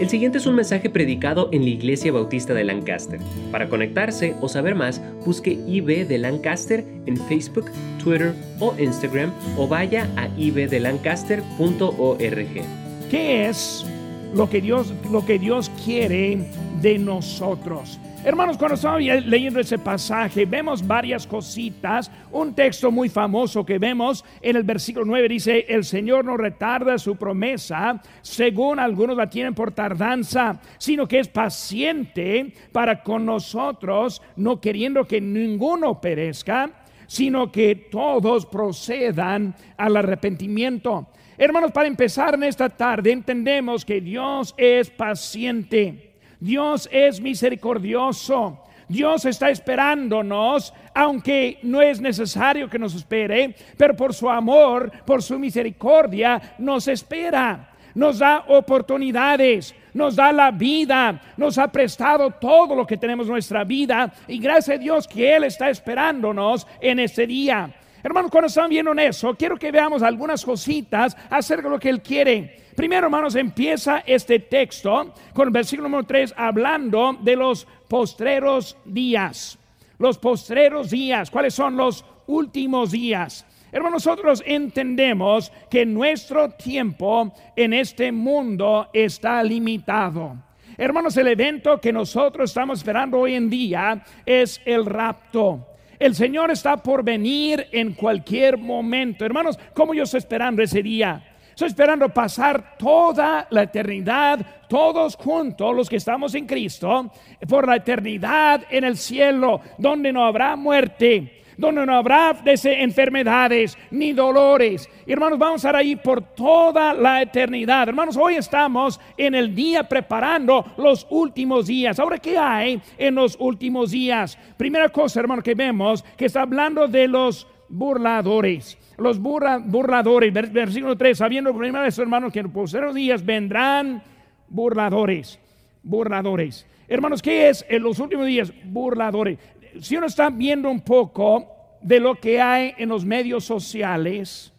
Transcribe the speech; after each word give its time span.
El 0.00 0.08
siguiente 0.08 0.38
es 0.38 0.46
un 0.46 0.56
mensaje 0.56 0.90
predicado 0.90 1.48
en 1.52 1.62
la 1.62 1.68
Iglesia 1.68 2.10
Bautista 2.10 2.52
de 2.52 2.64
Lancaster. 2.64 3.20
Para 3.52 3.68
conectarse 3.68 4.34
o 4.40 4.48
saber 4.48 4.74
más, 4.74 5.00
busque 5.24 5.52
IB 5.52 6.08
de 6.08 6.18
Lancaster 6.18 6.84
en 7.06 7.16
Facebook, 7.16 7.70
Twitter 8.02 8.34
o 8.58 8.74
Instagram 8.76 9.32
o 9.56 9.68
vaya 9.68 10.10
a 10.16 10.26
ibdelancaster.org. 10.36 13.08
¿Qué 13.08 13.48
es 13.48 13.86
lo 14.34 14.50
que 14.50 14.60
Dios, 14.60 14.92
lo 15.12 15.24
que 15.24 15.38
Dios 15.38 15.70
quiere 15.84 16.44
de 16.82 16.98
nosotros? 16.98 18.00
Hermanos, 18.24 18.56
cuando 18.56 18.76
estaba 18.76 18.98
leyendo 18.98 19.60
ese 19.60 19.78
pasaje, 19.78 20.46
vemos 20.46 20.86
varias 20.86 21.26
cositas. 21.26 22.10
Un 22.32 22.54
texto 22.54 22.90
muy 22.90 23.10
famoso 23.10 23.66
que 23.66 23.78
vemos 23.78 24.24
en 24.40 24.56
el 24.56 24.62
versículo 24.62 25.04
9 25.04 25.28
dice, 25.28 25.66
el 25.68 25.84
Señor 25.84 26.24
no 26.24 26.38
retarda 26.38 26.96
su 26.96 27.16
promesa, 27.16 28.00
según 28.22 28.78
algunos 28.78 29.14
la 29.18 29.28
tienen 29.28 29.54
por 29.54 29.72
tardanza, 29.72 30.58
sino 30.78 31.06
que 31.06 31.18
es 31.18 31.28
paciente 31.28 32.50
para 32.72 33.02
con 33.02 33.26
nosotros, 33.26 34.22
no 34.36 34.58
queriendo 34.58 35.04
que 35.04 35.20
ninguno 35.20 36.00
perezca, 36.00 36.70
sino 37.06 37.52
que 37.52 37.74
todos 37.90 38.46
procedan 38.46 39.54
al 39.76 39.98
arrepentimiento. 39.98 41.08
Hermanos, 41.36 41.72
para 41.72 41.88
empezar 41.88 42.32
en 42.32 42.44
esta 42.44 42.70
tarde, 42.70 43.12
entendemos 43.12 43.84
que 43.84 44.00
Dios 44.00 44.54
es 44.56 44.88
paciente. 44.88 46.13
Dios 46.44 46.90
es 46.92 47.22
misericordioso. 47.22 48.60
Dios 48.86 49.24
está 49.24 49.48
esperándonos, 49.48 50.74
aunque 50.92 51.58
no 51.62 51.80
es 51.80 52.02
necesario 52.02 52.68
que 52.68 52.78
nos 52.78 52.94
espere, 52.94 53.56
pero 53.78 53.96
por 53.96 54.12
su 54.12 54.28
amor, 54.28 54.92
por 55.06 55.22
su 55.22 55.38
misericordia, 55.38 56.54
nos 56.58 56.86
espera. 56.86 57.70
Nos 57.94 58.18
da 58.18 58.44
oportunidades, 58.48 59.74
nos 59.94 60.16
da 60.16 60.32
la 60.32 60.50
vida, 60.50 61.18
nos 61.38 61.56
ha 61.56 61.68
prestado 61.68 62.30
todo 62.32 62.74
lo 62.74 62.86
que 62.86 62.98
tenemos 62.98 63.26
en 63.26 63.32
nuestra 63.32 63.64
vida 63.64 64.12
y 64.28 64.38
gracias 64.38 64.76
a 64.76 64.80
Dios 64.80 65.08
que 65.08 65.34
Él 65.34 65.44
está 65.44 65.70
esperándonos 65.70 66.66
en 66.78 66.98
este 66.98 67.26
día. 67.26 67.72
Hermanos, 68.04 68.30
cuando 68.30 68.48
están 68.48 68.68
viendo 68.68 68.92
en 68.92 68.98
eso, 68.98 69.34
quiero 69.34 69.56
que 69.56 69.72
veamos 69.72 70.02
algunas 70.02 70.44
cositas 70.44 71.16
acerca 71.30 71.62
de 71.62 71.70
lo 71.70 71.80
que 71.80 71.88
Él 71.88 72.02
quiere. 72.02 72.60
Primero, 72.76 73.06
hermanos, 73.06 73.34
empieza 73.34 74.02
este 74.04 74.40
texto 74.40 75.14
con 75.32 75.48
el 75.48 75.52
versículo 75.52 75.88
número 75.88 76.06
3 76.06 76.34
hablando 76.36 77.16
de 77.22 77.34
los 77.34 77.66
postreros 77.88 78.76
días. 78.84 79.58
Los 79.98 80.18
postreros 80.18 80.90
días, 80.90 81.30
¿cuáles 81.30 81.54
son 81.54 81.78
los 81.78 82.04
últimos 82.26 82.90
días? 82.90 83.46
Hermanos, 83.72 84.04
nosotros 84.04 84.42
entendemos 84.44 85.50
que 85.70 85.86
nuestro 85.86 86.50
tiempo 86.50 87.32
en 87.56 87.72
este 87.72 88.12
mundo 88.12 88.90
está 88.92 89.42
limitado. 89.42 90.36
Hermanos, 90.76 91.16
el 91.16 91.28
evento 91.28 91.80
que 91.80 91.90
nosotros 91.90 92.50
estamos 92.50 92.80
esperando 92.80 93.20
hoy 93.20 93.34
en 93.34 93.48
día 93.48 94.04
es 94.26 94.60
el 94.66 94.84
rapto. 94.84 95.73
El 95.98 96.14
Señor 96.14 96.50
está 96.50 96.76
por 96.76 97.02
venir 97.02 97.66
en 97.72 97.92
cualquier 97.92 98.58
momento. 98.58 99.24
Hermanos, 99.24 99.58
¿cómo 99.74 99.94
yo 99.94 100.04
estoy 100.04 100.18
esperando 100.18 100.62
ese 100.62 100.82
día? 100.82 101.22
Estoy 101.50 101.68
esperando 101.68 102.08
pasar 102.08 102.76
toda 102.76 103.46
la 103.50 103.62
eternidad, 103.62 104.44
todos 104.68 105.14
juntos, 105.14 105.74
los 105.74 105.88
que 105.88 105.96
estamos 105.96 106.34
en 106.34 106.46
Cristo, 106.46 107.12
por 107.48 107.68
la 107.68 107.76
eternidad 107.76 108.64
en 108.70 108.82
el 108.82 108.96
cielo, 108.96 109.60
donde 109.78 110.12
no 110.12 110.24
habrá 110.24 110.56
muerte, 110.56 111.43
donde 111.56 111.86
no 111.86 111.94
habrá 111.94 112.36
enfermedades 112.44 113.76
ni 113.90 114.12
dolores. 114.12 114.88
Hermanos, 115.06 115.38
vamos 115.38 115.64
a 115.64 115.68
estar 115.68 115.76
ahí 115.76 115.96
por 115.96 116.22
toda 116.22 116.94
la 116.94 117.22
eternidad. 117.22 117.88
Hermanos, 117.88 118.16
hoy 118.16 118.34
estamos 118.34 119.00
en 119.16 119.34
el 119.34 119.54
día 119.54 119.84
preparando 119.84 120.64
los 120.76 121.06
últimos 121.10 121.66
días. 121.66 121.98
Ahora, 121.98 122.18
¿qué 122.18 122.36
hay 122.38 122.80
en 122.98 123.14
los 123.14 123.36
últimos 123.38 123.90
días? 123.90 124.38
Primera 124.56 124.88
cosa, 124.88 125.20
hermano, 125.20 125.42
que 125.42 125.54
vemos, 125.54 126.04
que 126.16 126.26
está 126.26 126.42
hablando 126.42 126.88
de 126.88 127.08
los 127.08 127.46
burladores. 127.68 128.78
Los 128.96 129.18
burladores, 129.18 130.32
versículo 130.32 130.96
3, 130.96 131.18
sabiendo 131.18 131.52
primero 131.56 131.82
de 131.82 132.02
hermanos 132.02 132.32
que 132.32 132.40
en 132.40 132.52
los 132.54 132.94
días 132.94 133.24
vendrán 133.24 134.02
burladores, 134.48 135.40
burladores. 135.82 136.66
Hermanos, 136.86 137.22
¿qué 137.22 137.48
es 137.48 137.64
en 137.68 137.82
los 137.82 137.98
últimos 137.98 138.26
días? 138.26 138.52
Burladores 138.64 139.38
si 139.80 139.96
uno 139.96 140.06
está 140.06 140.30
viendo 140.30 140.70
un 140.70 140.80
poco 140.80 141.76
de 141.80 142.00
lo 142.00 142.14
que 142.14 142.40
hay 142.40 142.74
en 142.78 142.88
los 142.88 143.04
medios 143.04 143.44
sociales, 143.44 144.52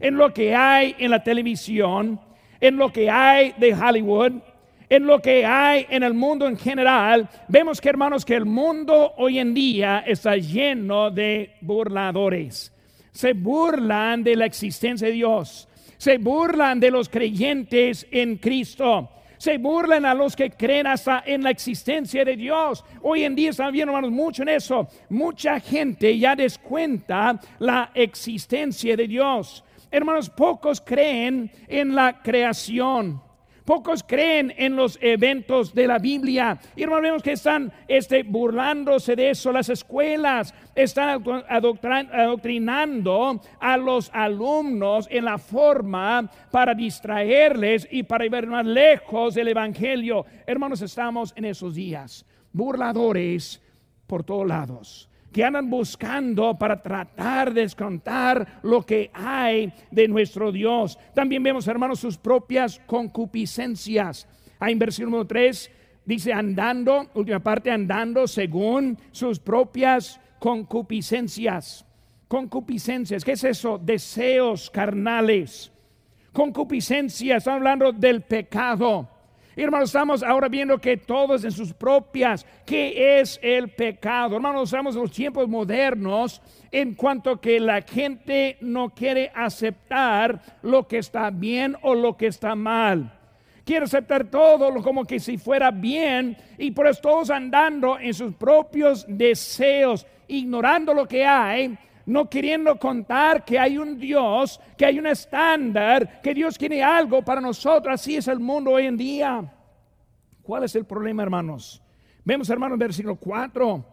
en 0.00 0.16
lo 0.16 0.32
que 0.32 0.54
hay 0.54 0.96
en 0.98 1.10
la 1.10 1.22
televisión, 1.22 2.20
en 2.60 2.76
lo 2.76 2.92
que 2.92 3.08
hay 3.10 3.54
de 3.58 3.74
Hollywood, 3.74 4.32
en 4.88 5.06
lo 5.06 5.20
que 5.20 5.46
hay 5.46 5.86
en 5.88 6.02
el 6.02 6.12
mundo 6.12 6.46
en 6.46 6.58
general, 6.58 7.28
vemos 7.48 7.80
que 7.80 7.88
hermanos 7.88 8.24
que 8.24 8.34
el 8.34 8.44
mundo 8.44 9.14
hoy 9.16 9.38
en 9.38 9.54
día 9.54 10.04
está 10.06 10.36
lleno 10.36 11.10
de 11.10 11.54
burladores. 11.60 12.72
Se 13.12 13.32
burlan 13.32 14.22
de 14.22 14.36
la 14.36 14.46
existencia 14.46 15.08
de 15.08 15.14
Dios, 15.14 15.68
se 15.96 16.18
burlan 16.18 16.80
de 16.80 16.90
los 16.90 17.08
creyentes 17.08 18.06
en 18.10 18.36
Cristo 18.36 19.08
se 19.42 19.58
burlan 19.58 20.06
a 20.06 20.14
los 20.14 20.36
que 20.36 20.52
creen 20.52 20.86
hasta 20.86 21.24
en 21.26 21.42
la 21.42 21.50
existencia 21.50 22.24
de 22.24 22.36
Dios. 22.36 22.84
Hoy 23.00 23.24
en 23.24 23.34
día 23.34 23.50
estamos 23.50 23.72
viendo, 23.72 23.90
hermanos, 23.90 24.12
mucho 24.12 24.42
en 24.42 24.50
eso. 24.50 24.86
Mucha 25.08 25.58
gente 25.58 26.16
ya 26.16 26.36
descuenta 26.36 27.40
la 27.58 27.90
existencia 27.92 28.96
de 28.96 29.08
Dios. 29.08 29.64
Hermanos, 29.90 30.30
pocos 30.30 30.80
creen 30.80 31.50
en 31.66 31.92
la 31.92 32.22
creación. 32.22 33.20
Pocos 33.64 34.02
creen 34.02 34.52
en 34.56 34.74
los 34.74 34.98
eventos 35.00 35.72
de 35.74 35.86
la 35.86 35.98
Biblia. 35.98 36.58
Y 36.74 36.82
hermanos, 36.82 37.02
vemos 37.02 37.22
que 37.22 37.32
están 37.32 37.72
este, 37.86 38.22
burlándose 38.24 39.14
de 39.14 39.30
eso. 39.30 39.52
Las 39.52 39.68
escuelas 39.68 40.54
están 40.74 41.22
adoctrinando 41.48 43.40
a 43.60 43.76
los 43.76 44.10
alumnos 44.12 45.06
en 45.10 45.24
la 45.26 45.38
forma 45.38 46.28
para 46.50 46.74
distraerles 46.74 47.86
y 47.90 48.02
para 48.02 48.26
ir 48.26 48.46
más 48.46 48.66
lejos 48.66 49.34
del 49.34 49.48
Evangelio. 49.48 50.26
Hermanos, 50.46 50.82
estamos 50.82 51.32
en 51.36 51.44
esos 51.44 51.74
días. 51.74 52.26
Burladores 52.52 53.62
por 54.06 54.24
todos 54.24 54.46
lados 54.46 55.08
que 55.32 55.44
andan 55.44 55.70
buscando 55.70 56.56
para 56.58 56.80
tratar 56.80 57.52
de 57.52 57.62
descontar 57.62 58.60
lo 58.62 58.84
que 58.84 59.10
hay 59.14 59.72
de 59.90 60.06
nuestro 60.06 60.52
Dios. 60.52 60.98
También 61.14 61.42
vemos, 61.42 61.66
hermanos, 61.66 62.00
sus 62.00 62.18
propias 62.18 62.80
concupiscencias. 62.86 64.28
Ahí 64.60 64.72
en 64.72 64.78
versículo 64.78 65.10
número 65.12 65.26
3 65.26 65.70
dice 66.04 66.32
andando, 66.32 67.10
última 67.14 67.40
parte, 67.40 67.70
andando 67.70 68.26
según 68.26 68.98
sus 69.10 69.38
propias 69.38 70.20
concupiscencias. 70.38 71.84
Concupiscencias, 72.28 73.24
¿qué 73.24 73.32
es 73.32 73.44
eso? 73.44 73.78
Deseos 73.78 74.70
carnales. 74.70 75.72
Concupiscencias, 76.32 77.38
estamos 77.38 77.58
hablando 77.58 77.92
del 77.92 78.22
pecado. 78.22 79.08
Hermanos, 79.54 79.90
estamos 79.90 80.22
ahora 80.22 80.48
viendo 80.48 80.78
que 80.78 80.96
todos 80.96 81.44
en 81.44 81.52
sus 81.52 81.74
propias, 81.74 82.46
¿qué 82.64 83.20
es 83.20 83.38
el 83.42 83.68
pecado? 83.68 84.36
Hermanos, 84.36 84.64
estamos 84.64 84.96
en 84.96 85.02
los 85.02 85.12
tiempos 85.12 85.46
modernos 85.46 86.40
en 86.70 86.94
cuanto 86.94 87.38
que 87.38 87.60
la 87.60 87.82
gente 87.82 88.56
no 88.62 88.88
quiere 88.90 89.30
aceptar 89.34 90.40
lo 90.62 90.88
que 90.88 90.98
está 90.98 91.28
bien 91.28 91.76
o 91.82 91.94
lo 91.94 92.16
que 92.16 92.28
está 92.28 92.54
mal. 92.54 93.12
Quiere 93.66 93.84
aceptar 93.84 94.24
todo 94.24 94.72
como 94.82 95.04
que 95.04 95.20
si 95.20 95.36
fuera 95.36 95.70
bien 95.70 96.34
y 96.56 96.70
por 96.70 96.86
eso 96.86 97.02
todos 97.02 97.28
andando 97.28 97.98
en 97.98 98.14
sus 98.14 98.34
propios 98.34 99.04
deseos, 99.06 100.06
ignorando 100.28 100.94
lo 100.94 101.06
que 101.06 101.26
hay 101.26 101.76
no 102.06 102.28
queriendo 102.28 102.78
contar 102.78 103.44
que 103.44 103.58
hay 103.58 103.78
un 103.78 103.98
Dios, 103.98 104.60
que 104.76 104.86
hay 104.86 104.98
un 104.98 105.06
estándar, 105.06 106.20
que 106.22 106.34
Dios 106.34 106.58
tiene 106.58 106.82
algo 106.82 107.22
para 107.22 107.40
nosotros. 107.40 107.94
Así 107.94 108.16
es 108.16 108.28
el 108.28 108.40
mundo 108.40 108.72
hoy 108.72 108.86
en 108.86 108.96
día. 108.96 109.52
¿Cuál 110.42 110.64
es 110.64 110.74
el 110.74 110.84
problema, 110.84 111.22
hermanos? 111.22 111.82
Vemos, 112.24 112.50
hermanos, 112.50 112.78
versículo 112.78 113.16
4. 113.16 113.84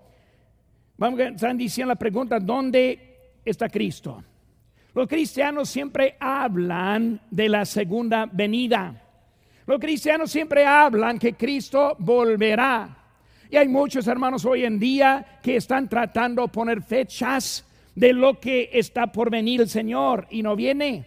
Vamos 0.98 1.20
están 1.20 1.58
diciendo 1.58 1.94
la 1.94 1.96
pregunta, 1.96 2.40
¿dónde 2.40 3.40
está 3.46 3.70
Cristo? 3.70 4.24
Los 4.94 5.08
cristianos 5.08 5.70
siempre 5.70 6.18
hablan 6.20 7.22
de 7.30 7.48
la 7.48 7.64
segunda 7.66 8.26
venida. 8.26 9.02
Los 9.66 9.80
cristianos 9.80 10.32
siempre 10.32 10.66
hablan 10.66 11.20
que 11.20 11.36
Cristo 11.36 11.96
volverá. 12.00 12.98
Y 13.50 13.56
hay 13.56 13.68
muchos 13.68 14.08
hermanos 14.08 14.46
hoy 14.46 14.66
en 14.66 14.80
día 14.80 15.40
que 15.42 15.56
están 15.56 15.88
tratando 15.88 16.42
de 16.42 16.48
poner 16.50 16.82
fechas 16.82 17.66
de 18.00 18.14
lo 18.14 18.40
que 18.40 18.70
está 18.72 19.12
por 19.12 19.30
venir 19.30 19.60
el 19.60 19.68
Señor 19.68 20.26
y 20.30 20.42
no 20.42 20.56
viene. 20.56 21.06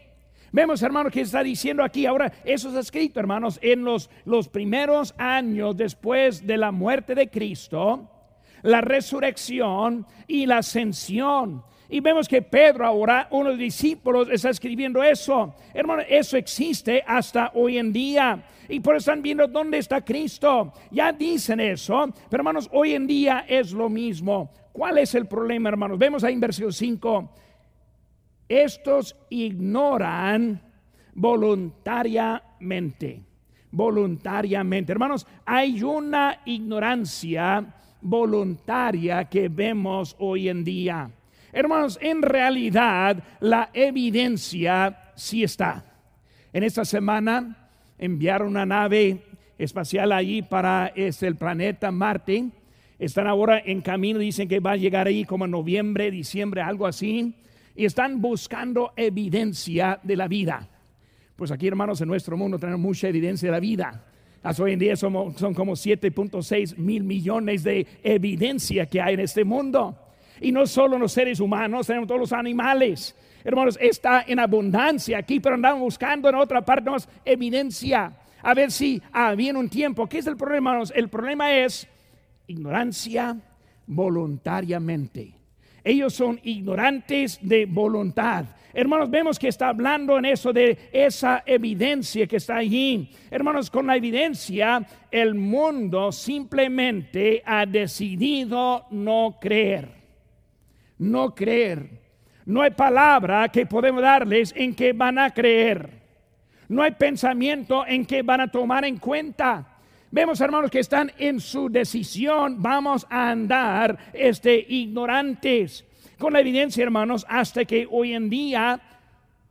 Vemos, 0.53 0.83
hermanos, 0.83 1.11
que 1.11 1.23
está 1.23 1.43
diciendo 1.43 1.83
aquí 1.83 2.05
ahora, 2.05 2.31
eso 2.45 2.69
está 2.69 2.81
escrito, 2.81 3.19
hermanos, 3.19 3.59
en 3.63 3.83
los, 3.83 4.11
los 4.27 4.49
primeros 4.51 5.15
años 5.17 5.75
después 5.75 6.47
de 6.47 6.59
la 6.59 6.71
muerte 6.71 7.15
de 7.15 7.31
Cristo, 7.31 8.11
la 8.61 8.83
resurrección 8.83 10.07
y 10.27 10.45
la 10.45 10.59
ascensión. 10.59 11.65
Y 11.89 12.01
vemos 12.01 12.29
que 12.29 12.43
Pedro 12.43 12.85
ahora, 12.87 13.27
uno 13.31 13.45
de 13.45 13.51
los 13.53 13.59
discípulos, 13.59 14.29
está 14.31 14.51
escribiendo 14.51 15.03
eso. 15.03 15.55
Hermano, 15.73 16.03
eso 16.07 16.37
existe 16.37 17.03
hasta 17.07 17.53
hoy 17.55 17.79
en 17.79 17.91
día. 17.91 18.45
Y 18.69 18.81
por 18.81 18.97
eso 18.97 19.11
están 19.11 19.23
viendo 19.23 19.49
dónde 19.49 19.79
está 19.79 20.05
Cristo. 20.05 20.75
Ya 20.91 21.11
dicen 21.11 21.59
eso, 21.59 22.13
pero 22.29 22.43
hermanos, 22.43 22.69
hoy 22.71 22.93
en 22.93 23.07
día 23.07 23.47
es 23.49 23.73
lo 23.73 23.89
mismo. 23.89 24.51
¿Cuál 24.73 24.99
es 24.99 25.15
el 25.15 25.27
problema, 25.27 25.69
hermanos? 25.69 25.99
Vemos 25.99 26.25
ahí 26.25 26.35
en 26.35 26.41
versículo 26.41 26.73
5. 26.73 27.31
Estos 28.49 29.17
ignoran 29.31 30.61
voluntariamente. 31.15 33.23
Voluntariamente. 33.71 34.91
Hermanos, 34.93 35.27
hay 35.45 35.83
una 35.83 36.41
ignorancia 36.45 37.75
voluntaria 38.01 39.25
que 39.25 39.49
vemos 39.49 40.17
hoy 40.19 40.49
en 40.49 40.65
día. 40.65 41.11
Hermanos, 41.53 41.99
en 42.01 42.23
realidad 42.23 43.23
la 43.41 43.69
evidencia 43.73 45.13
sí 45.15 45.45
está. 45.45 45.85
En 46.53 46.65
esta 46.65 46.85
semana 46.85 47.69
enviaron 47.99 48.49
una 48.49 48.67
nave 48.67 49.23
espacial 49.59 50.13
allí 50.13 50.43
para 50.43 50.93
este, 50.95 51.27
el 51.27 51.37
planeta 51.37 51.91
Marte. 51.91 52.51
Están 53.03 53.27
ahora 53.27 53.61
en 53.65 53.81
camino, 53.81 54.21
dicen 54.21 54.47
que 54.47 54.61
va 54.61 54.73
a 54.73 54.77
llegar 54.77 55.09
ahí 55.09 55.25
como 55.25 55.45
en 55.45 55.51
noviembre, 55.51 56.09
diciembre, 56.09 56.63
algo 56.63 56.87
así. 56.87 57.35
Y 57.75 57.85
están 57.85 58.21
buscando 58.21 58.93
evidencia 58.95 59.99
de 60.05 60.15
la 60.15 60.29
vida. 60.29 60.69
Pues 61.35 61.51
aquí, 61.51 61.67
hermanos, 61.67 62.01
en 62.01 62.07
nuestro 62.07 62.37
mundo 62.37 62.61
tenemos 62.61 62.81
mucha 62.81 63.09
evidencia 63.09 63.49
de 63.49 63.53
la 63.53 63.59
vida. 63.59 64.05
Hasta 64.41 64.63
hoy 64.63 64.75
en 64.75 64.79
día 64.79 64.95
somos, 64.95 65.35
son 65.35 65.53
como 65.53 65.73
7.6 65.73 66.77
mil 66.77 67.03
millones 67.03 67.65
de 67.65 67.89
evidencia 68.05 68.87
que 68.87 69.01
hay 69.01 69.15
en 69.15 69.21
este 69.21 69.43
mundo. 69.43 69.99
Y 70.41 70.53
no 70.53 70.65
solo 70.65 70.97
los 70.97 71.11
seres 71.11 71.41
humanos, 71.41 71.89
tenemos 71.89 72.07
todos 72.07 72.21
los 72.21 72.33
animales. 72.33 73.17
Hermanos, 73.43 73.77
está 73.81 74.25
en 74.29 74.39
abundancia 74.39 75.19
aquí, 75.19 75.41
pero 75.41 75.57
andamos 75.57 75.81
buscando 75.81 76.29
en 76.29 76.37
otra 76.37 76.65
parte 76.65 76.89
más 76.89 77.09
evidencia. 77.25 78.13
A 78.45 78.55
ver 78.55 78.71
si 78.71 79.03
había 79.11 79.59
un 79.59 79.69
tiempo. 79.69 80.09
¿Qué 80.09 80.19
es 80.19 80.27
el 80.29 80.37
problema, 80.37 80.71
hermanos? 80.71 80.93
El 80.95 81.09
problema 81.09 81.53
es 81.53 81.89
ignorancia 82.53 83.37
voluntariamente. 83.87 85.35
Ellos 85.85 86.15
son 86.15 86.39
ignorantes 86.45 87.39
de 87.43 87.67
voluntad. 87.67 88.45
Hermanos, 88.73 89.11
vemos 89.11 89.39
que 89.39 89.49
está 89.49 89.69
hablando 89.69 90.17
en 90.17 90.25
eso 90.25 90.53
de 90.53 90.79
esa 90.93 91.43
evidencia 91.45 92.27
que 92.27 92.37
está 92.37 92.57
allí. 92.57 93.11
Hermanos, 93.31 93.69
con 93.69 93.87
la 93.87 93.97
evidencia, 93.97 94.87
el 95.11 95.35
mundo 95.35 96.13
simplemente 96.13 97.43
ha 97.45 97.67
decidido 97.67 98.87
no 98.91 99.39
creer. 99.41 99.89
No 100.99 101.35
creer. 101.35 102.01
No 102.47 102.63
hay 102.63 102.71
palabra 102.71 103.49
que 103.49 103.67
podemos 103.67 104.03
darles 104.03 104.55
en 104.57 104.75
que 104.75 104.93
van 104.93 105.19
a 105.19 105.31
creer. 105.31 106.01
No 106.69 106.83
hay 106.83 106.93
pensamiento 106.93 107.85
en 107.87 108.07
que 108.07 108.23
van 108.23 108.41
a 108.41 108.51
tomar 108.51 108.85
en 108.85 108.99
cuenta. 108.99 109.72
Vemos, 110.15 110.43
hermanos, 110.43 110.71
que 110.71 110.81
están 110.81 111.11
en 111.17 111.41
su 111.41 111.71
decisión. 111.71 112.61
Vamos 112.61 113.07
a 113.09 113.31
andar 113.31 114.11
este, 114.13 114.55
ignorantes 114.69 115.87
con 116.19 116.35
la 116.35 116.41
evidencia, 116.41 116.83
hermanos, 116.83 117.25
hasta 117.31 117.65
que 117.65 117.89
hoy 117.91 118.13
en 118.13 118.29
día 118.29 118.79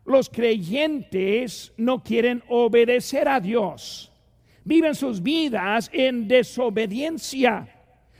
los 0.05 0.29
creyentes 0.29 1.73
no 1.77 2.03
quieren 2.03 2.43
obedecer 2.47 3.27
a 3.27 3.39
Dios. 3.39 4.11
Viven 4.63 4.93
sus 4.93 5.23
vidas 5.23 5.89
en 5.91 6.27
desobediencia. 6.27 7.67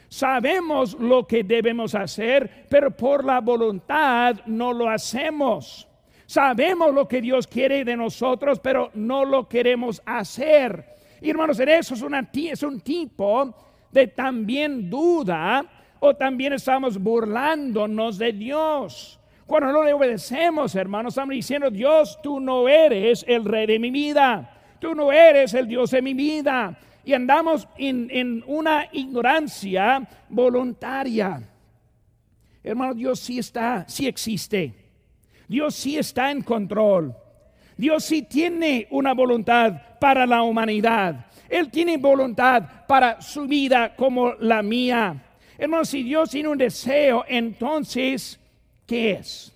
Sabemos 0.10 0.96
lo 1.00 1.28
que 1.28 1.44
debemos 1.44 1.94
hacer, 1.94 2.66
pero 2.72 2.90
por 2.90 3.24
la 3.24 3.40
voluntad 3.40 4.38
no 4.48 4.74
lo 4.74 4.90
hacemos. 4.90 5.88
Sabemos 6.26 6.92
lo 6.92 7.08
que 7.08 7.22
Dios 7.22 7.46
quiere 7.46 7.86
de 7.86 7.96
nosotros, 7.96 8.60
pero 8.60 8.90
no 8.96 9.26
lo 9.26 9.48
queremos 9.48 10.02
hacer. 10.08 11.01
Y 11.22 11.30
hermanos, 11.30 11.60
eso 11.60 11.94
es, 11.94 12.02
una, 12.02 12.28
un 12.64 12.82
tipo 12.82 13.56
de 13.92 14.08
también 14.08 14.90
duda 14.90 15.64
o 16.00 16.16
también 16.16 16.54
estamos 16.54 16.98
burlándonos 16.98 18.18
de 18.18 18.34
Dios. 18.34 19.20
Cuando 19.46 19.72
no 19.72 19.84
le 19.84 19.94
obedecemos, 19.94 20.74
hermanos, 20.76 21.14
estamos 21.14 21.36
diciendo, 21.36 21.70
Dios, 21.70 22.18
tú 22.24 22.40
no 22.40 22.68
eres 22.68 23.24
el 23.28 23.46
rey 23.46 23.68
de 23.68 23.78
mi 23.78 23.92
vida, 23.92 24.78
tú 24.80 24.96
no 24.96 25.12
eres 25.12 25.54
el 25.54 25.68
Dios 25.68 25.92
de 25.92 26.02
mi 26.02 26.16
vida. 26.16 26.76
Y 27.04 27.14
andamos 27.14 27.68
en, 27.78 28.44
una 28.48 28.88
ignorancia 28.92 30.08
voluntaria. 30.30 31.42
Hermano, 32.64 32.94
Dios 32.94 33.20
sí 33.20 33.40
está, 33.40 33.86
sí 33.88 34.08
existe. 34.08 34.74
Dios 35.48 35.76
sí 35.76 35.98
está 35.98 36.32
en 36.32 36.42
control. 36.42 37.16
Dios 37.82 38.06
sí 38.06 38.22
tiene 38.22 38.86
una 38.92 39.12
voluntad 39.16 39.74
para 40.00 40.28
la 40.28 40.44
humanidad. 40.44 41.26
Él 41.50 41.72
tiene 41.72 41.98
voluntad 41.98 42.86
para 42.88 43.20
su 43.20 43.48
vida 43.48 43.96
como 43.96 44.36
la 44.36 44.62
mía. 44.62 45.20
Hermanos, 45.58 45.90
si 45.90 46.04
Dios 46.04 46.30
tiene 46.30 46.50
un 46.50 46.60
deseo, 46.60 47.26
entonces, 47.28 48.40
¿qué 48.86 49.14
es? 49.14 49.52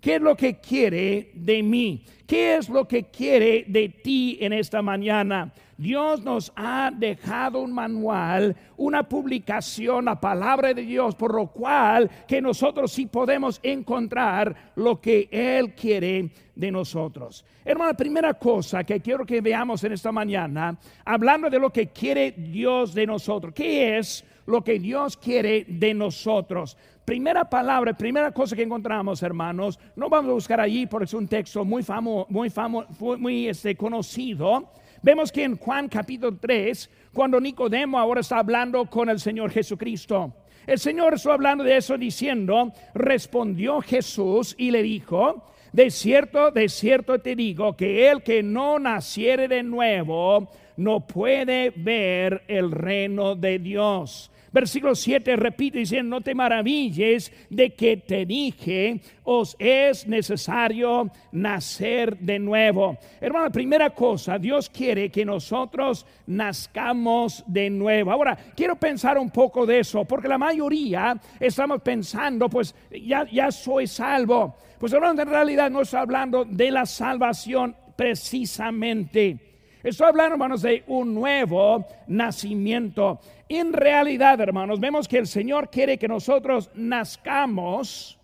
¿Qué 0.00 0.14
es 0.14 0.22
lo 0.22 0.36
que 0.36 0.60
quiere 0.60 1.32
de 1.34 1.60
mí? 1.60 2.04
¿Qué 2.24 2.54
es 2.54 2.68
lo 2.68 2.86
que 2.86 3.06
quiere 3.10 3.64
de 3.66 3.88
ti 3.88 4.38
en 4.40 4.52
esta 4.52 4.80
mañana? 4.80 5.52
Dios 5.78 6.22
nos 6.22 6.52
ha 6.56 6.90
dejado 6.94 7.60
un 7.60 7.72
manual, 7.72 8.56
una 8.76 9.02
publicación, 9.02 10.06
la 10.06 10.18
palabra 10.18 10.72
de 10.72 10.82
Dios, 10.82 11.14
por 11.14 11.34
lo 11.34 11.48
cual 11.48 12.10
que 12.26 12.40
nosotros 12.40 12.92
sí 12.92 13.06
podemos 13.06 13.60
encontrar 13.62 14.72
lo 14.76 15.00
que 15.00 15.28
Él 15.30 15.74
quiere 15.74 16.30
de 16.54 16.70
nosotros. 16.70 17.44
Hermano, 17.64 17.90
la 17.90 17.96
primera 17.96 18.34
cosa 18.34 18.84
que 18.84 19.00
quiero 19.00 19.26
que 19.26 19.40
veamos 19.40 19.84
en 19.84 19.92
esta 19.92 20.12
mañana, 20.12 20.78
hablando 21.04 21.50
de 21.50 21.58
lo 21.58 21.70
que 21.70 21.88
quiere 21.88 22.32
Dios 22.32 22.94
de 22.94 23.06
nosotros, 23.06 23.52
¿qué 23.54 23.98
es 23.98 24.24
lo 24.46 24.64
que 24.64 24.78
Dios 24.78 25.16
quiere 25.16 25.66
de 25.68 25.92
nosotros? 25.92 26.76
primera 27.06 27.48
palabra, 27.48 27.96
primera 27.96 28.32
cosa 28.32 28.56
que 28.56 28.64
encontramos, 28.64 29.22
hermanos, 29.22 29.78
no 29.94 30.08
vamos 30.10 30.28
a 30.28 30.34
buscar 30.34 30.60
allí 30.60 30.86
porque 30.86 31.04
es 31.04 31.14
un 31.14 31.28
texto 31.28 31.64
muy 31.64 31.84
famoso, 31.84 32.26
muy 32.28 32.50
famoso, 32.50 32.88
muy 33.16 33.46
este, 33.46 33.76
conocido. 33.76 34.72
Vemos 35.06 35.30
que 35.30 35.44
en 35.44 35.56
Juan 35.56 35.88
capítulo 35.88 36.36
3, 36.36 36.90
cuando 37.12 37.40
Nicodemo 37.40 37.96
ahora 37.96 38.22
está 38.22 38.40
hablando 38.40 38.86
con 38.86 39.08
el 39.08 39.20
Señor 39.20 39.52
Jesucristo, 39.52 40.34
el 40.66 40.80
Señor 40.80 41.14
está 41.14 41.32
hablando 41.32 41.62
de 41.62 41.76
eso 41.76 41.96
diciendo, 41.96 42.72
respondió 42.92 43.80
Jesús 43.82 44.56
y 44.58 44.72
le 44.72 44.82
dijo, 44.82 45.44
de 45.70 45.92
cierto, 45.92 46.50
de 46.50 46.68
cierto 46.68 47.20
te 47.20 47.36
digo 47.36 47.76
que 47.76 48.10
el 48.10 48.24
que 48.24 48.42
no 48.42 48.80
naciere 48.80 49.46
de 49.46 49.62
nuevo 49.62 50.48
no 50.76 51.06
puede 51.06 51.72
ver 51.76 52.42
el 52.48 52.72
reino 52.72 53.36
de 53.36 53.60
Dios. 53.60 54.32
Versículo 54.56 54.94
7 54.94 55.36
repite 55.36 55.80
diciendo, 55.80 56.16
no 56.16 56.22
te 56.22 56.34
maravilles 56.34 57.30
de 57.50 57.74
que 57.74 57.98
te 57.98 58.24
dije, 58.24 59.02
os 59.24 59.54
es 59.58 60.06
necesario 60.06 61.10
nacer 61.32 62.16
de 62.16 62.38
nuevo. 62.38 62.96
Hermano, 63.20 63.52
primera 63.52 63.90
cosa, 63.90 64.38
Dios 64.38 64.70
quiere 64.70 65.10
que 65.10 65.26
nosotros 65.26 66.06
nazcamos 66.26 67.44
de 67.46 67.68
nuevo. 67.68 68.10
Ahora, 68.10 68.34
quiero 68.56 68.76
pensar 68.76 69.18
un 69.18 69.28
poco 69.30 69.66
de 69.66 69.80
eso, 69.80 70.06
porque 70.06 70.26
la 70.26 70.38
mayoría 70.38 71.20
estamos 71.38 71.82
pensando, 71.82 72.48
pues 72.48 72.74
ya, 73.04 73.26
ya 73.30 73.52
soy 73.52 73.86
salvo. 73.86 74.56
Pues 74.78 74.90
hermano, 74.90 75.20
en 75.20 75.28
realidad 75.28 75.70
no 75.70 75.82
estoy 75.82 76.00
hablando 76.00 76.46
de 76.46 76.70
la 76.70 76.86
salvación 76.86 77.76
precisamente. 77.94 79.55
Estoy 79.86 80.08
hablando, 80.08 80.32
hermanos, 80.32 80.62
de 80.62 80.82
un 80.88 81.14
nuevo 81.14 81.86
nacimiento. 82.08 83.20
En 83.48 83.72
realidad, 83.72 84.40
hermanos, 84.40 84.80
vemos 84.80 85.06
que 85.06 85.16
el 85.16 85.28
Señor 85.28 85.70
quiere 85.70 85.96
que 85.96 86.08
nosotros 86.08 86.72
nazcamos, 86.74 88.18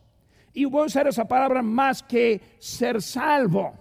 y 0.52 0.64
voy 0.64 0.82
a 0.82 0.86
usar 0.86 1.06
esa 1.06 1.24
palabra 1.24 1.62
más 1.62 2.02
que 2.02 2.40
ser 2.58 3.00
salvo. 3.00 3.74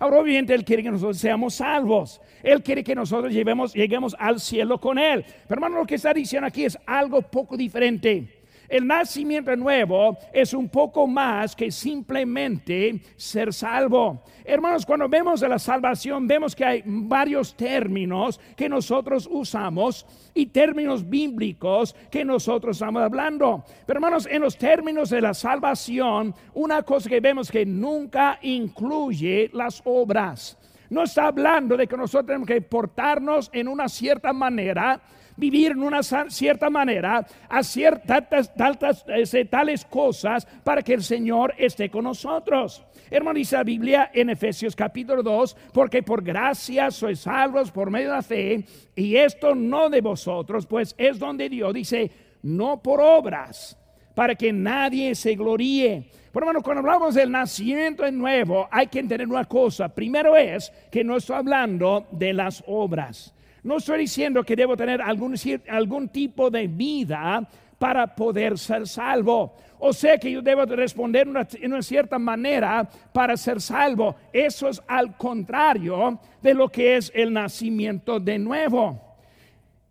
Ahora, 0.00 0.18
obviamente, 0.18 0.52
Él 0.52 0.64
quiere 0.64 0.82
que 0.82 0.90
nosotros 0.90 1.18
seamos 1.18 1.54
salvos. 1.54 2.20
Él 2.42 2.60
quiere 2.60 2.82
que 2.82 2.96
nosotros 2.96 3.32
lleguemos, 3.32 3.72
lleguemos 3.72 4.16
al 4.18 4.40
cielo 4.40 4.80
con 4.80 4.98
Él. 4.98 5.24
Pero, 5.24 5.60
hermano, 5.60 5.76
lo 5.78 5.86
que 5.86 5.94
está 5.94 6.12
diciendo 6.12 6.48
aquí 6.48 6.64
es 6.64 6.76
algo 6.86 7.22
poco 7.22 7.56
diferente. 7.56 8.37
El 8.68 8.86
nacimiento 8.86 9.56
nuevo 9.56 10.18
es 10.30 10.52
un 10.52 10.68
poco 10.68 11.06
más 11.06 11.56
que 11.56 11.70
simplemente 11.70 13.00
ser 13.16 13.52
salvo. 13.54 14.22
Hermanos, 14.44 14.84
cuando 14.84 15.08
vemos 15.08 15.40
de 15.40 15.48
la 15.48 15.58
salvación, 15.58 16.26
vemos 16.28 16.54
que 16.54 16.64
hay 16.66 16.82
varios 16.84 17.54
términos 17.56 18.38
que 18.54 18.68
nosotros 18.68 19.26
usamos 19.30 20.04
y 20.34 20.46
términos 20.46 21.08
bíblicos 21.08 21.96
que 22.10 22.26
nosotros 22.26 22.76
estamos 22.76 23.02
hablando. 23.02 23.64
Pero 23.86 23.98
hermanos, 23.98 24.28
en 24.30 24.42
los 24.42 24.58
términos 24.58 25.08
de 25.08 25.22
la 25.22 25.32
salvación, 25.32 26.34
una 26.52 26.82
cosa 26.82 27.08
que 27.08 27.20
vemos 27.20 27.50
que 27.50 27.64
nunca 27.64 28.38
incluye 28.42 29.50
las 29.52 29.80
obras 29.84 30.58
No 30.90 31.02
está 31.02 31.26
hablando 31.26 31.76
de 31.76 31.86
que 31.86 31.96
nosotros 31.96 32.26
tenemos 32.26 32.48
que 32.48 32.60
portarnos 32.62 33.50
en 33.52 33.68
una 33.68 33.88
cierta 33.88 34.32
manera, 34.32 35.00
vivir 35.38 35.72
en 35.72 35.82
una 35.82 36.02
cierta 36.02 36.68
manera, 36.68 37.24
hacer 37.48 38.02
tantas, 38.02 39.04
este, 39.06 39.44
tales 39.44 39.84
cosas 39.84 40.46
para 40.64 40.82
que 40.82 40.94
el 40.94 41.02
Señor 41.02 41.54
esté 41.56 41.88
con 41.88 42.04
nosotros. 42.04 42.84
Hermano, 43.10 43.38
dice 43.38 43.56
la 43.56 43.64
Biblia 43.64 44.10
en 44.12 44.30
Efesios 44.30 44.76
capítulo 44.76 45.22
2, 45.22 45.56
porque 45.72 46.02
por 46.02 46.22
gracia 46.22 46.90
sois 46.90 47.20
salvos 47.20 47.70
por 47.70 47.90
medio 47.90 48.08
de 48.08 48.14
la 48.16 48.22
fe, 48.22 48.64
y 48.96 49.16
esto 49.16 49.54
no 49.54 49.88
de 49.88 50.00
vosotros, 50.00 50.66
pues 50.66 50.94
es 50.98 51.18
donde 51.18 51.48
Dios 51.48 51.72
dice, 51.72 52.10
no 52.42 52.82
por 52.82 53.00
obras, 53.00 53.78
para 54.14 54.34
que 54.34 54.52
nadie 54.52 55.14
se 55.14 55.36
gloríe. 55.36 56.10
Pero 56.32 56.46
hermano, 56.46 56.62
cuando 56.62 56.80
hablamos 56.80 57.14
del 57.14 57.30
nacimiento 57.30 58.02
de 58.02 58.12
nuevo, 58.12 58.68
hay 58.70 58.88
que 58.88 58.98
entender 58.98 59.28
una 59.28 59.44
cosa. 59.44 59.88
Primero 59.88 60.36
es 60.36 60.72
que 60.90 61.04
no 61.04 61.16
estoy 61.16 61.36
hablando 61.36 62.08
de 62.10 62.32
las 62.32 62.62
obras. 62.66 63.32
No 63.62 63.78
estoy 63.78 64.00
diciendo 64.00 64.44
que 64.44 64.56
debo 64.56 64.76
tener 64.76 65.02
algún, 65.02 65.34
algún 65.68 66.08
tipo 66.08 66.50
de 66.50 66.66
vida 66.66 67.48
para 67.78 68.14
poder 68.14 68.58
ser 68.58 68.86
salvo. 68.86 69.54
O 69.78 69.92
sea 69.92 70.18
que 70.18 70.30
yo 70.30 70.42
debo 70.42 70.64
responder 70.66 71.28
en 71.28 71.72
una 71.72 71.82
cierta 71.82 72.18
manera 72.18 72.88
para 73.12 73.36
ser 73.36 73.60
salvo. 73.60 74.16
Eso 74.32 74.68
es 74.68 74.82
al 74.88 75.16
contrario 75.16 76.18
de 76.42 76.54
lo 76.54 76.68
que 76.68 76.96
es 76.96 77.12
el 77.14 77.32
nacimiento 77.32 78.18
de 78.18 78.38
nuevo. 78.38 79.00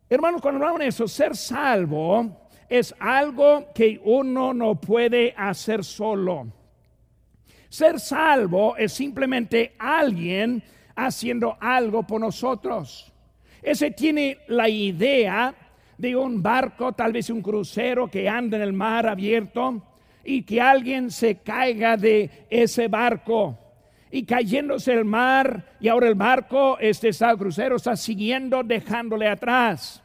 Hermanos, 0.10 0.42
cuando 0.42 0.60
hablamos 0.60 0.80
de 0.80 0.88
eso, 0.88 1.08
ser 1.08 1.36
salvo 1.36 2.50
es 2.70 2.94
algo 3.00 3.68
que 3.74 4.00
uno 4.04 4.54
no 4.54 4.76
puede 4.76 5.34
hacer 5.38 5.84
solo. 5.84 6.48
Ser 7.70 8.00
salvo 8.00 8.76
es 8.78 8.94
simplemente 8.94 9.76
alguien 9.78 10.64
haciendo 10.96 11.58
algo 11.60 12.04
por 12.04 12.20
nosotros. 12.20 13.14
Ese 13.62 13.92
tiene 13.92 14.40
la 14.48 14.70
idea 14.70 15.54
de 15.98 16.16
un 16.16 16.42
barco, 16.42 16.94
tal 16.94 17.14
vez 17.14 17.30
un 17.30 17.42
crucero 17.42 18.10
que 18.10 18.30
anda 18.30 18.58
en 18.58 18.64
el 18.64 18.74
mar 18.74 19.08
abierto 19.08 19.82
y 20.24 20.44
que 20.44 20.62
alguien 20.62 21.10
se 21.10 21.38
caiga 21.38 21.98
de 21.98 22.46
ese 22.50 22.88
barco 22.88 23.58
y 24.12 24.24
cayéndose 24.24 24.94
el 24.94 25.06
mar 25.06 25.76
y 25.80 25.88
ahora 25.88 26.08
el 26.08 26.16
barco, 26.16 26.78
este 26.80 27.10
está, 27.10 27.32
el 27.32 27.38
crucero 27.38 27.76
está 27.76 27.96
siguiendo 27.96 28.64
dejándole 28.64 29.28
atrás. 29.28 30.04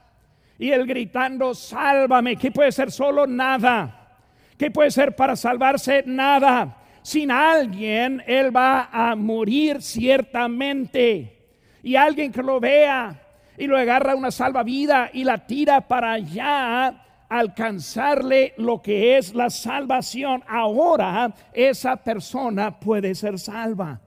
Y 0.59 0.71
él 0.71 0.87
gritando, 0.87 1.54
sálvame, 1.54 2.37
¿qué 2.37 2.50
puede 2.50 2.73
ser 2.73 2.90
solo? 2.90 3.26
Nada. 3.26 4.18
¿Qué 4.56 4.71
puede 4.71 4.90
ser 4.90 5.16
para 5.16 5.35
salvarse? 5.35 6.04
Nada. 6.06 6.78
Sin 7.02 7.30
alguien, 7.30 8.23
él 8.26 8.54
va 8.54 8.88
a 8.92 9.16
morir 9.16 9.82
ciertamente. 9.82 11.38
Y 11.82 11.97
alguien 11.97 12.30
que 12.30 12.42
lo 12.42 12.61
vea 12.61 13.22
y 13.62 13.69
lo 13.69 13.78
agarra 13.78 14.16
una 14.16 14.33
salvavida 14.33 15.11
y 15.12 15.23
la 15.23 15.47
tira 15.47 15.83
para 15.83 16.14
allá, 16.14 17.00
alcanzarle 17.28 18.54
lo 18.57 18.83
que 18.83 19.16
es 19.16 19.37
la 19.37 19.50
salvación. 19.50 20.42
Ahora 20.49 21.33
esa 21.52 21.95
persona 21.95 22.81
puede 22.81 23.14
ser 23.14 23.38
salva. 23.38 24.00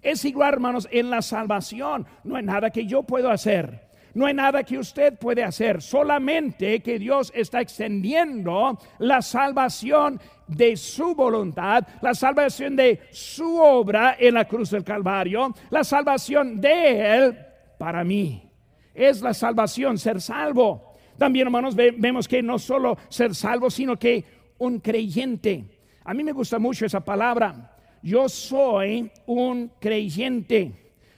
Es 0.00 0.24
igual, 0.24 0.54
hermanos, 0.54 0.88
en 0.90 1.10
la 1.10 1.20
salvación. 1.20 2.06
No 2.24 2.36
hay 2.36 2.44
nada 2.44 2.70
que 2.70 2.86
yo 2.86 3.02
puedo 3.02 3.30
hacer. 3.30 3.88
No 4.14 4.24
hay 4.24 4.32
nada 4.32 4.62
que 4.62 4.78
usted 4.78 5.18
puede 5.18 5.44
hacer, 5.44 5.82
solamente 5.82 6.80
que 6.80 6.98
Dios 7.00 7.30
está 7.34 7.60
extendiendo 7.60 8.78
la 9.00 9.20
salvación 9.20 10.18
de 10.46 10.76
su 10.76 11.14
voluntad, 11.14 11.86
la 12.00 12.14
salvación 12.14 12.74
de 12.74 13.00
su 13.10 13.58
obra 13.58 14.16
en 14.18 14.34
la 14.34 14.46
cruz 14.46 14.70
del 14.70 14.84
Calvario, 14.84 15.52
la 15.68 15.84
salvación 15.84 16.58
de 16.58 17.16
Él 17.16 17.38
para 17.76 18.02
mí. 18.02 18.53
Es 18.94 19.20
la 19.20 19.34
salvación, 19.34 19.98
ser 19.98 20.20
salvo. 20.20 20.94
También, 21.18 21.48
hermanos, 21.48 21.74
vemos 21.74 22.28
que 22.28 22.42
no 22.42 22.58
solo 22.58 22.96
ser 23.08 23.34
salvo, 23.34 23.70
sino 23.70 23.98
que 23.98 24.24
un 24.58 24.78
creyente. 24.80 25.64
A 26.04 26.14
mí 26.14 26.22
me 26.22 26.32
gusta 26.32 26.58
mucho 26.58 26.86
esa 26.86 27.00
palabra. 27.00 27.76
Yo 28.02 28.28
soy 28.28 29.10
un 29.26 29.70
creyente. 29.80 30.72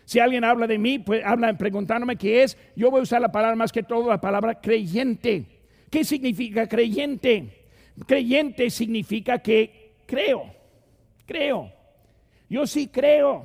Si 0.05 0.21
alguien 0.21 0.45
habla 0.45 0.67
de 0.67 0.79
mí, 0.79 1.01
pues 1.01 1.25
habla 1.25 1.53
preguntándome 1.59 2.17
qué 2.17 2.45
es, 2.45 2.57
yo 2.77 2.91
voy 2.91 3.01
a 3.01 3.03
usar 3.03 3.21
la 3.21 3.33
palabra 3.33 3.57
más 3.57 3.73
que 3.73 3.83
todo, 3.83 4.09
la 4.09 4.21
palabra 4.21 4.61
creyente. 4.61 5.45
¿Qué 5.91 6.05
significa 6.05 6.69
creyente? 6.69 7.67
Creyente 8.07 8.71
significa 8.71 9.39
que 9.41 9.95
creo, 10.07 10.45
creo. 11.27 11.73
Yo 12.49 12.67
sí 12.67 12.87
creo. 12.87 13.45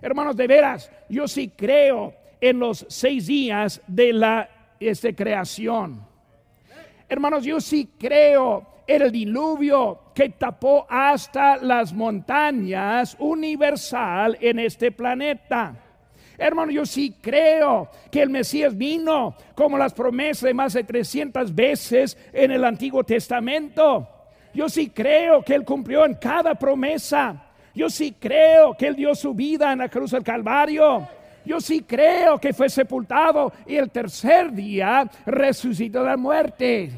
Hermanos, 0.00 0.36
de 0.36 0.46
veras, 0.48 0.90
yo 1.08 1.28
sí 1.28 1.52
creo 1.56 2.21
en 2.42 2.58
los 2.58 2.84
seis 2.88 3.28
días 3.28 3.80
de 3.86 4.12
la 4.12 4.50
este, 4.80 5.14
creación. 5.14 6.04
Hermanos, 7.08 7.44
yo 7.44 7.60
sí 7.60 7.90
creo 7.98 8.66
en 8.86 9.02
el 9.02 9.12
diluvio 9.12 10.00
que 10.12 10.30
tapó 10.30 10.84
hasta 10.90 11.56
las 11.58 11.92
montañas 11.92 13.16
universal 13.20 14.36
en 14.40 14.58
este 14.58 14.90
planeta. 14.90 15.76
Hermano, 16.36 16.72
yo 16.72 16.84
sí 16.84 17.14
creo 17.20 17.88
que 18.10 18.22
el 18.22 18.30
Mesías 18.30 18.76
vino 18.76 19.36
como 19.54 19.78
las 19.78 19.94
promesas 19.94 20.42
de 20.42 20.54
más 20.54 20.72
de 20.72 20.82
300 20.82 21.54
veces 21.54 22.18
en 22.32 22.50
el 22.50 22.64
Antiguo 22.64 23.04
Testamento. 23.04 24.08
Yo 24.52 24.68
sí 24.68 24.90
creo 24.90 25.44
que 25.44 25.54
Él 25.54 25.64
cumplió 25.64 26.04
en 26.04 26.14
cada 26.14 26.56
promesa. 26.56 27.50
Yo 27.72 27.88
sí 27.88 28.16
creo 28.18 28.74
que 28.74 28.88
Él 28.88 28.96
dio 28.96 29.14
su 29.14 29.32
vida 29.32 29.72
en 29.72 29.78
la 29.78 29.88
cruz 29.88 30.10
del 30.10 30.24
Calvario. 30.24 31.08
Yo 31.44 31.60
sí 31.60 31.82
creo 31.82 32.38
que 32.38 32.52
fue 32.52 32.68
sepultado 32.68 33.52
y 33.66 33.76
el 33.76 33.90
tercer 33.90 34.52
día 34.52 35.10
resucitó 35.26 36.00
de 36.00 36.06
la 36.06 36.16
muerte. 36.16 36.90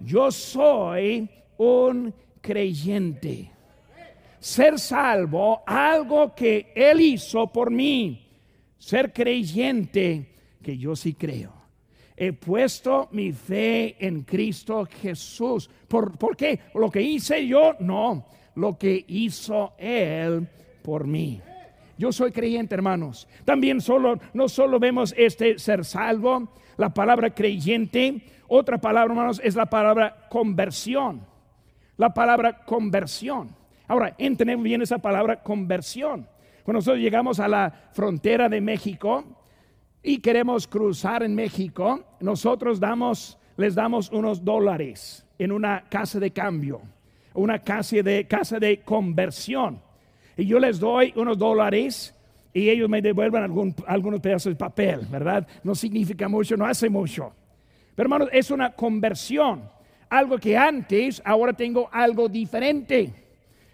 Yo 0.00 0.30
soy 0.30 1.28
un 1.56 2.12
creyente. 2.40 3.50
Ser 4.40 4.78
salvo, 4.78 5.62
algo 5.66 6.34
que 6.34 6.72
Él 6.74 7.00
hizo 7.00 7.48
por 7.48 7.70
mí 7.70 8.28
ser 8.78 9.12
creyente, 9.12 10.32
que 10.62 10.78
yo 10.78 10.96
sí 10.96 11.14
creo. 11.14 11.52
He 12.16 12.32
puesto 12.32 13.08
mi 13.12 13.32
fe 13.32 13.96
en 14.04 14.22
Cristo 14.22 14.86
Jesús. 14.86 15.68
¿Por, 15.86 16.16
¿Por 16.16 16.36
qué? 16.36 16.58
¿Lo 16.74 16.90
que 16.90 17.02
hice 17.02 17.46
yo? 17.46 17.74
No, 17.80 18.26
lo 18.56 18.76
que 18.76 19.04
hizo 19.06 19.74
Él 19.78 20.48
por 20.82 21.06
mí. 21.06 21.40
Yo 21.98 22.12
soy 22.12 22.30
creyente, 22.30 22.74
hermanos. 22.74 23.28
También 23.44 23.80
solo, 23.80 24.18
no 24.32 24.48
solo 24.48 24.78
vemos 24.78 25.12
este 25.16 25.58
ser 25.58 25.84
salvo, 25.84 26.48
la 26.76 26.94
palabra 26.94 27.34
creyente, 27.34 28.22
otra 28.46 28.78
palabra, 28.78 29.12
hermanos, 29.12 29.40
es 29.42 29.56
la 29.56 29.66
palabra 29.66 30.28
conversión. 30.30 31.26
La 31.96 32.14
palabra 32.14 32.64
conversión. 32.64 33.54
Ahora, 33.88 34.14
entendemos 34.16 34.62
bien 34.62 34.80
esa 34.80 34.98
palabra 34.98 35.42
conversión. 35.42 36.28
Cuando 36.62 36.78
nosotros 36.78 37.02
llegamos 37.02 37.40
a 37.40 37.48
la 37.48 37.90
frontera 37.92 38.48
de 38.48 38.60
México 38.60 39.24
y 40.02 40.18
queremos 40.18 40.68
cruzar 40.68 41.24
en 41.24 41.34
México, 41.34 42.04
nosotros 42.20 42.78
damos, 42.78 43.38
les 43.56 43.74
damos 43.74 44.12
unos 44.12 44.44
dólares 44.44 45.26
en 45.38 45.50
una 45.50 45.84
casa 45.88 46.20
de 46.20 46.30
cambio, 46.30 46.80
una 47.34 47.58
casa 47.58 47.96
de, 48.02 48.26
casa 48.28 48.60
de 48.60 48.82
conversión. 48.82 49.87
Y 50.38 50.46
yo 50.46 50.60
les 50.60 50.78
doy 50.78 51.12
unos 51.16 51.36
dólares 51.36 52.14
y 52.54 52.70
ellos 52.70 52.88
me 52.88 53.02
devuelven 53.02 53.42
algún, 53.42 53.74
algunos 53.88 54.20
pedazos 54.20 54.52
de 54.52 54.56
papel, 54.56 55.00
¿verdad? 55.10 55.44
No 55.64 55.74
significa 55.74 56.28
mucho, 56.28 56.56
no 56.56 56.64
hace 56.64 56.88
mucho. 56.88 57.32
Pero 57.96 58.06
hermanos, 58.06 58.28
es 58.32 58.52
una 58.52 58.70
conversión. 58.70 59.68
Algo 60.08 60.38
que 60.38 60.56
antes, 60.56 61.20
ahora 61.24 61.52
tengo 61.52 61.90
algo 61.90 62.28
diferente. 62.28 63.12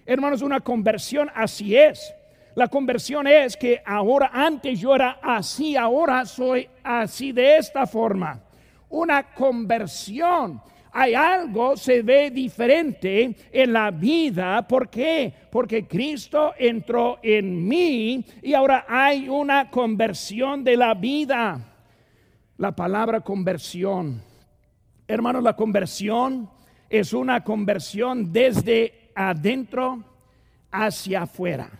Hermanos, 0.06 0.40
una 0.40 0.60
conversión 0.60 1.30
así 1.34 1.76
es. 1.76 2.14
La 2.54 2.68
conversión 2.68 3.26
es 3.26 3.58
que 3.58 3.82
ahora 3.84 4.30
antes 4.32 4.80
yo 4.80 4.94
era 4.94 5.18
así, 5.22 5.76
ahora 5.76 6.24
soy 6.24 6.66
así 6.82 7.32
de 7.32 7.58
esta 7.58 7.86
forma. 7.86 8.40
Una 8.88 9.34
conversión. 9.34 10.62
Hay 10.96 11.12
algo 11.12 11.76
se 11.76 12.02
ve 12.02 12.30
diferente 12.30 13.34
en 13.50 13.72
la 13.72 13.90
vida. 13.90 14.64
¿Por 14.68 14.88
qué? 14.88 15.34
Porque 15.50 15.88
Cristo 15.88 16.54
entró 16.56 17.18
en 17.20 17.66
mí 17.66 18.24
y 18.40 18.54
ahora 18.54 18.86
hay 18.88 19.28
una 19.28 19.70
conversión 19.70 20.62
de 20.62 20.76
la 20.76 20.94
vida. 20.94 21.60
La 22.58 22.76
palabra 22.76 23.22
conversión. 23.22 24.22
Hermanos, 25.08 25.42
la 25.42 25.56
conversión 25.56 26.48
es 26.88 27.12
una 27.12 27.42
conversión 27.42 28.32
desde 28.32 29.10
adentro 29.16 30.04
hacia 30.70 31.22
afuera. 31.22 31.72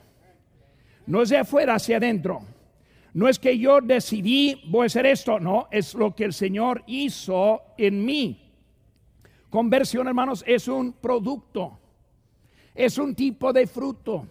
No 1.07 1.23
es 1.23 1.29
de 1.29 1.39
afuera 1.39 1.77
hacia 1.77 1.99
adentro. 1.99 2.43
No 3.13 3.29
es 3.29 3.39
que 3.39 3.57
yo 3.57 3.81
decidí 3.81 4.61
voy 4.67 4.83
a 4.83 4.87
hacer 4.87 5.07
esto, 5.07 5.39
no, 5.39 5.69
es 5.71 5.95
lo 5.95 6.17
que 6.17 6.25
el 6.25 6.33
Señor 6.33 6.83
hizo 6.89 7.63
en 7.79 8.05
mí. 8.05 8.44
Conversión, 9.55 10.09
hermanos, 10.09 10.43
es 10.49 10.67
un 10.67 10.95
producto, 10.95 11.79
es 12.75 12.99
un 12.99 13.15
tipo 13.15 13.53
de 13.53 13.69
fruto. 13.69 14.27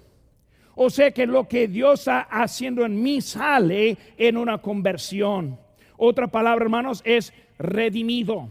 O 0.75 0.89
sea 0.89 1.11
que 1.11 1.25
lo 1.25 1.47
que 1.47 1.69
Dios 1.69 2.01
está 2.01 2.23
haciendo 2.23 2.83
en 2.85 3.01
mí 3.01 3.21
sale 3.21 3.97
en 4.17 4.35
una 4.35 4.57
conversión. 4.57 5.57
Otra 5.95 6.27
palabra, 6.27 6.65
hermanos, 6.65 7.01
es 7.05 7.31
redimido. 7.57 8.49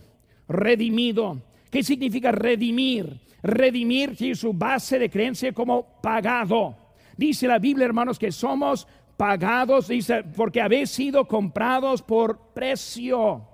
Redimido. 0.48 1.42
¿Qué 1.70 1.82
significa 1.82 2.32
redimir? 2.32 3.20
Redimir 3.42 4.16
tiene 4.16 4.34
su 4.34 4.54
base 4.54 4.98
de 4.98 5.10
creencia 5.10 5.52
como 5.52 6.00
pagado. 6.00 6.74
Dice 7.18 7.46
la 7.48 7.58
Biblia, 7.58 7.84
hermanos, 7.84 8.18
que 8.18 8.32
somos 8.32 8.88
pagados, 9.18 9.88
dice, 9.88 10.24
porque 10.24 10.62
habéis 10.62 10.88
sido 10.88 11.28
comprados 11.28 12.00
por 12.00 12.38
precio. 12.54 13.51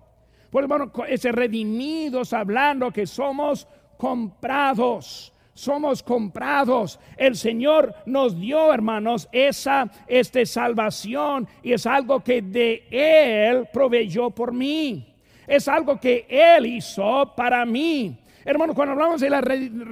Pues 0.51 0.63
hermano, 0.63 0.91
ese 1.07 1.33
redimidos 1.33 2.33
hablando 2.33 2.91
que 2.91 3.07
somos 3.07 3.67
comprados. 3.97 5.33
Somos 5.53 6.03
comprados. 6.03 7.01
El 7.17 7.35
Señor 7.35 7.93
nos 8.07 8.39
dio, 8.39 8.73
hermanos, 8.73 9.29
esa 9.33 9.91
este, 10.07 10.47
salvación 10.47 11.49
y 11.63 11.73
es 11.73 11.85
algo 11.85 12.23
que 12.23 12.41
de 12.41 12.87
Él 12.91 13.69
proveyó 13.73 14.31
por 14.31 14.53
mí. 14.53 15.15
Es 15.47 15.67
algo 15.67 15.99
que 15.99 16.27
Él 16.29 16.67
hizo 16.67 17.35
para 17.35 17.67
mí. 17.67 18.17
Hermanos, 18.45 18.77
cuando 18.77 18.93
hablamos 18.93 19.21
de 19.21 19.31
la 19.31 19.43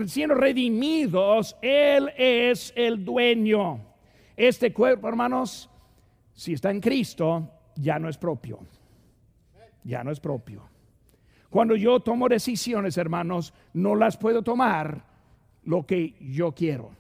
siendo 0.07 0.37
redimidos, 0.37 1.57
Él 1.61 2.13
es 2.17 2.73
el 2.77 3.05
dueño. 3.05 3.81
Este 4.37 4.73
cuerpo, 4.73 5.09
hermanos, 5.09 5.69
si 6.33 6.53
está 6.53 6.71
en 6.71 6.81
Cristo, 6.81 7.51
ya 7.75 7.99
no 7.99 8.09
es 8.09 8.17
propio. 8.17 8.61
Ya 9.87 10.03
no 10.03 10.11
es 10.11 10.19
propio. 10.19 10.63
Cuando 11.49 11.77
yo 11.77 12.01
tomo 12.01 12.29
decisiones, 12.29 12.99
hermanos, 12.99 13.55
no 13.73 13.95
las 13.95 14.17
puedo 14.17 14.43
tomar 14.43 15.05
lo 15.65 15.87
que 15.87 16.15
yo 16.21 16.53
quiero. 16.53 16.91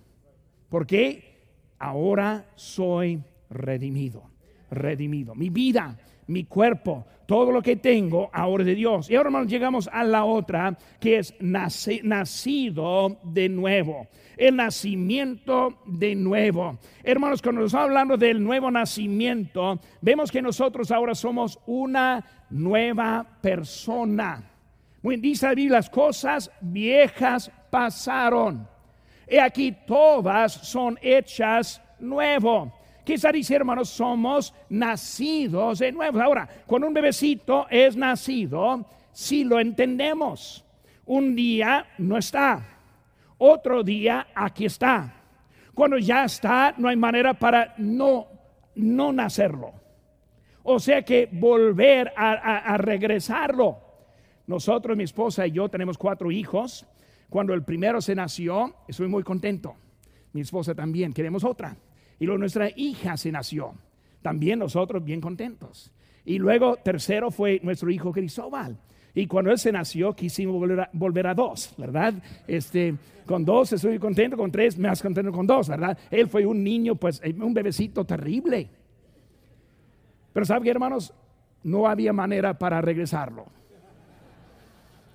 Porque 0.68 1.36
ahora 1.78 2.46
soy 2.54 3.20
redimido. 3.50 4.22
Redimido. 4.70 5.34
Mi 5.34 5.50
vida 5.50 5.98
mi 6.26 6.44
cuerpo, 6.44 7.06
todo 7.26 7.50
lo 7.50 7.62
que 7.62 7.76
tengo 7.76 8.30
ahora 8.32 8.64
de 8.64 8.74
Dios. 8.74 9.10
Y 9.10 9.16
ahora 9.16 9.28
hermanos 9.28 9.48
llegamos 9.48 9.88
a 9.92 10.04
la 10.04 10.24
otra 10.24 10.76
que 11.00 11.18
es 11.18 11.34
nacido 11.40 13.18
de 13.22 13.48
nuevo. 13.48 14.08
El 14.36 14.56
nacimiento 14.56 15.80
de 15.86 16.14
nuevo. 16.14 16.78
Hermanos, 17.02 17.40
cuando 17.40 17.62
nos 17.62 17.74
hablando 17.74 18.16
del 18.16 18.42
nuevo 18.42 18.70
nacimiento, 18.70 19.80
vemos 20.00 20.30
que 20.30 20.42
nosotros 20.42 20.90
ahora 20.90 21.14
somos 21.14 21.58
una 21.66 22.24
nueva 22.50 23.26
persona. 23.40 24.50
Muy 25.02 25.16
dice 25.16 25.54
las 25.68 25.88
cosas 25.88 26.50
viejas 26.60 27.50
pasaron. 27.70 28.68
Y 29.28 29.38
aquí 29.38 29.74
todas 29.86 30.52
son 30.52 30.98
hechas 31.02 31.82
nuevo. 31.98 32.72
Quizá 33.06 33.30
dice, 33.30 33.54
hermanos, 33.54 33.88
somos 33.88 34.52
nacidos 34.68 35.78
de 35.78 35.92
nuevo. 35.92 36.20
Ahora, 36.20 36.48
cuando 36.66 36.88
un 36.88 36.92
bebecito 36.92 37.68
es 37.70 37.96
nacido, 37.96 38.84
si 39.12 39.44
lo 39.44 39.60
entendemos, 39.60 40.64
un 41.04 41.36
día 41.36 41.86
no 41.98 42.18
está, 42.18 42.80
otro 43.38 43.84
día 43.84 44.26
aquí 44.34 44.64
está. 44.64 45.22
Cuando 45.72 45.98
ya 45.98 46.24
está, 46.24 46.74
no 46.78 46.88
hay 46.88 46.96
manera 46.96 47.34
para 47.34 47.74
no, 47.78 48.26
no 48.74 49.12
nacerlo. 49.12 49.72
O 50.64 50.80
sea 50.80 51.02
que 51.02 51.28
volver 51.30 52.12
a, 52.16 52.74
a 52.74 52.76
regresarlo. 52.76 53.78
Nosotros, 54.48 54.96
mi 54.96 55.04
esposa 55.04 55.46
y 55.46 55.52
yo 55.52 55.68
tenemos 55.68 55.96
cuatro 55.96 56.32
hijos. 56.32 56.84
Cuando 57.30 57.54
el 57.54 57.62
primero 57.62 58.00
se 58.00 58.16
nació, 58.16 58.74
estoy 58.88 59.06
muy 59.06 59.22
contento. 59.22 59.76
Mi 60.32 60.40
esposa 60.40 60.74
también, 60.74 61.12
queremos 61.12 61.44
otra. 61.44 61.76
Y 62.18 62.26
luego 62.26 62.38
nuestra 62.38 62.70
hija 62.74 63.16
se 63.16 63.30
nació. 63.30 63.74
También 64.22 64.58
nosotros 64.58 65.04
bien 65.04 65.20
contentos. 65.20 65.92
Y 66.24 66.38
luego 66.38 66.76
tercero 66.76 67.30
fue 67.30 67.60
nuestro 67.62 67.90
hijo 67.90 68.12
Cristóbal. 68.12 68.76
Y 69.14 69.26
cuando 69.26 69.50
él 69.50 69.58
se 69.58 69.72
nació, 69.72 70.14
quisimos 70.14 70.56
volver 70.92 71.26
a, 71.26 71.34
dos, 71.34 71.72
¿verdad? 71.78 72.14
Este, 72.46 72.94
con 73.24 73.46
dos 73.46 73.72
estoy 73.72 73.98
contento, 73.98 74.36
con 74.36 74.52
tres 74.52 74.78
más 74.78 75.00
contento 75.00 75.32
con 75.32 75.46
dos, 75.46 75.68
¿verdad? 75.68 75.96
Él 76.10 76.28
fue 76.28 76.44
un 76.44 76.62
niño, 76.62 76.96
pues, 76.96 77.22
eh, 77.24 77.34
un 77.38 77.54
bebecito 77.54 78.04
terrible. 78.04 78.68
Pero 80.34 80.44
¿saben 80.44 80.68
hermanos? 80.68 81.14
No 81.62 81.88
había 81.88 82.12
manera 82.12 82.58
para 82.58 82.82
regresarlo. 82.82 83.46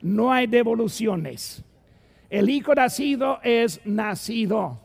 No 0.02 0.32
hay 0.32 0.48
devoluciones. 0.48 1.64
El 2.32 2.50
hijo 2.50 2.74
nacido 2.74 3.40
es 3.44 3.82
nacido. 3.86 4.80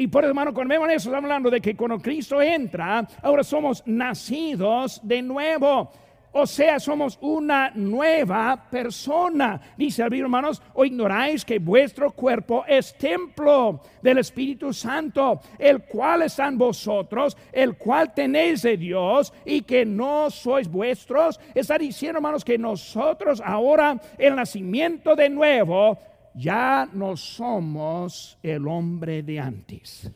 Y 0.00 0.06
por 0.06 0.24
hermano, 0.24 0.54
cuando 0.54 0.72
vemos 0.72 0.88
eso, 0.88 1.10
estamos 1.10 1.24
hablando 1.24 1.50
de 1.50 1.60
que 1.60 1.76
cuando 1.76 1.98
Cristo 1.98 2.40
entra, 2.40 3.06
ahora 3.20 3.44
somos 3.44 3.82
nacidos 3.84 4.98
de 5.02 5.20
nuevo. 5.20 5.92
O 6.32 6.46
sea, 6.46 6.80
somos 6.80 7.18
una 7.20 7.70
nueva 7.74 8.68
persona. 8.70 9.60
Dice 9.76 10.02
el 10.02 10.14
hermanos, 10.14 10.62
o 10.72 10.86
ignoráis 10.86 11.44
que 11.44 11.58
vuestro 11.58 12.12
cuerpo 12.12 12.64
es 12.66 12.96
templo 12.96 13.82
del 14.00 14.16
Espíritu 14.16 14.72
Santo, 14.72 15.42
el 15.58 15.82
cual 15.82 16.22
está 16.22 16.46
en 16.46 16.56
vosotros, 16.56 17.36
el 17.52 17.76
cual 17.76 18.14
tenéis 18.14 18.62
de 18.62 18.78
Dios 18.78 19.34
y 19.44 19.60
que 19.60 19.84
no 19.84 20.30
sois 20.30 20.66
vuestros. 20.66 21.38
Está 21.54 21.76
diciendo, 21.76 22.20
hermanos, 22.20 22.42
que 22.42 22.56
nosotros 22.56 23.42
ahora, 23.44 24.00
el 24.16 24.34
nacimiento 24.34 25.14
de 25.14 25.28
nuevo, 25.28 25.98
ya 26.34 26.88
no 26.92 27.16
somos 27.16 28.38
el 28.42 28.66
hombre 28.68 29.22
de 29.22 29.40
antes. 29.40 30.10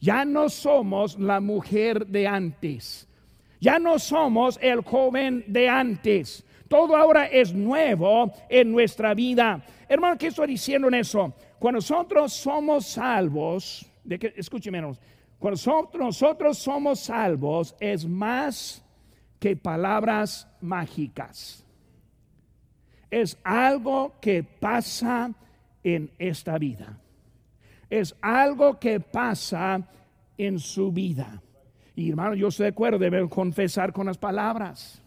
Ya 0.00 0.24
no 0.24 0.48
somos 0.48 1.18
la 1.18 1.40
mujer 1.40 2.06
de 2.06 2.26
antes. 2.26 3.08
Ya 3.60 3.78
no 3.78 3.98
somos 3.98 4.58
el 4.62 4.82
joven 4.82 5.44
de 5.46 5.68
antes. 5.68 6.44
Todo 6.68 6.96
ahora 6.96 7.26
es 7.26 7.52
nuevo 7.52 8.32
en 8.48 8.70
nuestra 8.72 9.12
vida. 9.12 9.62
Hermano, 9.88 10.16
¿qué 10.16 10.28
estoy 10.28 10.48
diciendo 10.48 10.88
en 10.88 10.94
eso? 10.94 11.34
Cuando 11.58 11.78
nosotros 11.78 12.32
somos 12.32 12.86
salvos, 12.86 13.84
de 14.04 14.32
escúcheme, 14.36 14.80
cuando 15.38 15.90
nosotros 15.94 16.58
somos 16.58 17.00
salvos 17.00 17.74
es 17.80 18.06
más 18.06 18.82
que 19.38 19.56
palabras 19.56 20.48
mágicas 20.60 21.66
es 23.10 23.38
algo 23.42 24.14
que 24.20 24.42
pasa 24.42 25.32
en 25.82 26.10
esta 26.18 26.58
vida. 26.58 26.98
Es 27.88 28.14
algo 28.20 28.78
que 28.78 29.00
pasa 29.00 29.82
en 30.38 30.58
su 30.58 30.92
vida. 30.92 31.42
Y 31.96 32.10
hermano, 32.10 32.34
yo 32.34 32.48
estoy 32.48 32.64
de 32.64 32.70
acuerdo, 32.70 32.98
debemos 32.98 33.30
confesar 33.30 33.92
con 33.92 34.06
las 34.06 34.16
palabras. 34.16 35.02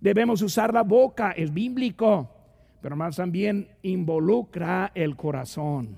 Debemos 0.00 0.42
usar 0.42 0.72
la 0.72 0.82
boca, 0.82 1.32
es 1.32 1.52
bíblico, 1.52 2.28
pero 2.80 2.96
más 2.96 3.16
también 3.16 3.68
involucra 3.82 4.92
el 4.94 5.16
corazón. 5.16 5.96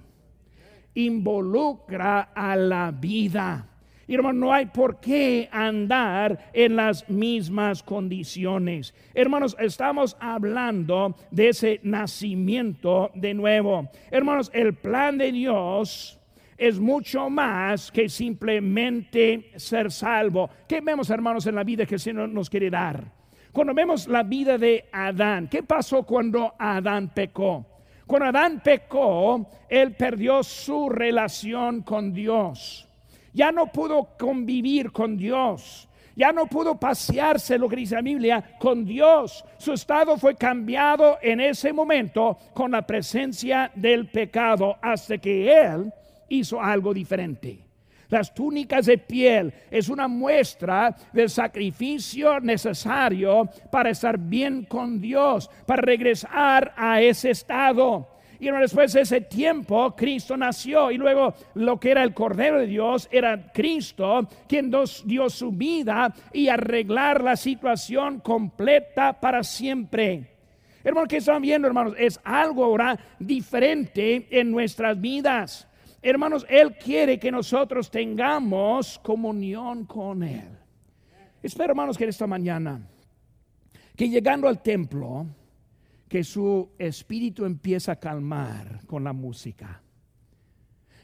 Involucra 0.95 2.31
a 2.35 2.57
la 2.57 2.91
vida. 2.91 3.69
No 4.13 4.53
hay 4.53 4.67
por 4.67 5.01
qué 5.01 5.49
andar 5.51 6.51
en 6.53 6.77
las 6.77 7.09
mismas 7.09 7.83
condiciones. 7.83 8.95
Hermanos, 9.15 9.57
estamos 9.59 10.19
hablando 10.21 11.17
de 11.31 11.49
ese 11.49 11.81
nacimiento 11.83 13.11
de 13.15 13.33
nuevo. 13.33 13.89
Hermanos, 14.11 14.51
el 14.53 14.75
plan 14.75 15.17
de 15.17 15.33
Dios 15.33 16.19
es 16.59 16.79
mucho 16.79 17.31
más 17.31 17.91
que 17.91 18.11
simplemente 18.11 19.51
ser 19.57 19.91
salvo. 19.91 20.51
¿Qué 20.69 20.83
vemos, 20.83 21.09
hermanos, 21.09 21.47
en 21.47 21.55
la 21.55 21.65
vida 21.65 21.87
que 21.87 21.95
el 21.95 22.01
Señor 22.01 22.29
nos 22.29 22.51
quiere 22.51 22.69
dar? 22.69 23.03
Cuando 23.51 23.73
vemos 23.73 24.07
la 24.09 24.23
vida 24.23 24.59
de 24.59 24.91
Adán, 24.93 25.49
¿qué 25.49 25.63
pasó 25.63 26.03
cuando 26.03 26.55
Adán 26.59 27.13
pecó? 27.15 27.65
Cuando 28.07 28.27
Adán 28.27 28.61
pecó, 28.63 29.47
él 29.71 29.95
perdió 29.95 30.43
su 30.43 30.91
relación 30.91 31.81
con 31.81 32.13
Dios 32.13 32.89
ya 33.33 33.53
no 33.53 33.67
pudo 33.67 34.11
convivir 34.19 34.93
con 34.93 35.17
Dios. 35.17 35.89
Ya 36.15 36.31
no 36.31 36.47
pudo 36.47 36.79
pasearse, 36.79 37.57
lo 37.57 37.69
que 37.69 37.77
dice 37.77 37.95
la 37.95 38.03
Biblia, 38.03 38.45
con 38.59 38.85
Dios. 38.85 39.45
Su 39.57 39.73
estado 39.73 40.19
fue 40.19 40.35
cambiado 40.35 41.19
en 41.23 41.41
ese 41.41 41.73
momento 41.73 42.37
con 42.53 42.71
la 42.73 42.83
presencia 42.83 43.71
del 43.75 44.09
pecado 44.09 44.77
hasta 44.83 45.17
que 45.19 45.51
Él 45.51 45.91
hizo 46.29 46.61
algo 46.61 46.93
diferente. 46.93 47.59
Las 48.13 48.35
túnicas 48.35 48.85
de 48.85 48.99
piel 48.99 49.55
es 49.71 49.89
una 49.89 50.07
muestra 50.07 50.95
del 51.15 51.31
sacrificio 51.31 52.41
necesario 52.41 53.49
para 53.71 53.89
estar 53.89 54.19
bien 54.19 54.67
con 54.67 55.01
Dios, 55.01 55.49
para 55.65 55.81
regresar 55.81 56.75
a 56.77 57.01
ese 57.01 57.31
estado. 57.31 58.12
Y 58.43 58.51
después 58.51 58.93
de 58.93 59.03
ese 59.03 59.21
tiempo, 59.21 59.95
Cristo 59.95 60.37
nació. 60.37 60.91
Y 60.91 60.97
luego 60.97 61.33
lo 61.55 61.79
que 61.79 61.93
era 61.93 62.03
el 62.03 62.13
Cordero 62.13 62.59
de 62.59 62.67
Dios 62.67 63.09
era 63.13 63.53
Cristo, 63.53 64.29
quien 64.49 64.69
dio 65.05 65.31
su 65.31 65.53
vida 65.53 66.13
y 66.33 66.49
arreglar 66.49 67.23
la 67.23 67.37
situación 67.37 68.19
completa 68.19 69.13
para 69.21 69.45
siempre. 69.45 70.27
Hermano, 70.83 71.07
que 71.07 71.19
están 71.19 71.41
viendo, 71.41 71.69
hermanos? 71.69 71.95
Es 71.97 72.19
algo 72.25 72.65
ahora 72.65 72.99
diferente 73.21 74.27
en 74.29 74.51
nuestras 74.51 75.01
vidas. 75.01 75.69
Hermanos, 76.03 76.45
Él 76.49 76.77
quiere 76.77 77.21
que 77.21 77.31
nosotros 77.31 77.93
tengamos 77.93 78.99
comunión 79.05 79.85
con 79.85 80.25
Él. 80.25 80.49
Espero, 81.41 81.71
hermanos, 81.71 81.97
que 81.97 82.07
esta 82.07 82.27
mañana, 82.27 82.81
que 83.95 84.09
llegando 84.09 84.49
al 84.49 84.61
templo, 84.61 85.29
que 86.13 86.25
su 86.25 86.73
espíritu 86.79 87.47
empiece 87.47 87.91
a 87.91 87.97
calmar 87.97 88.85
con 88.87 89.03
la 89.03 89.15
música, 89.15 89.81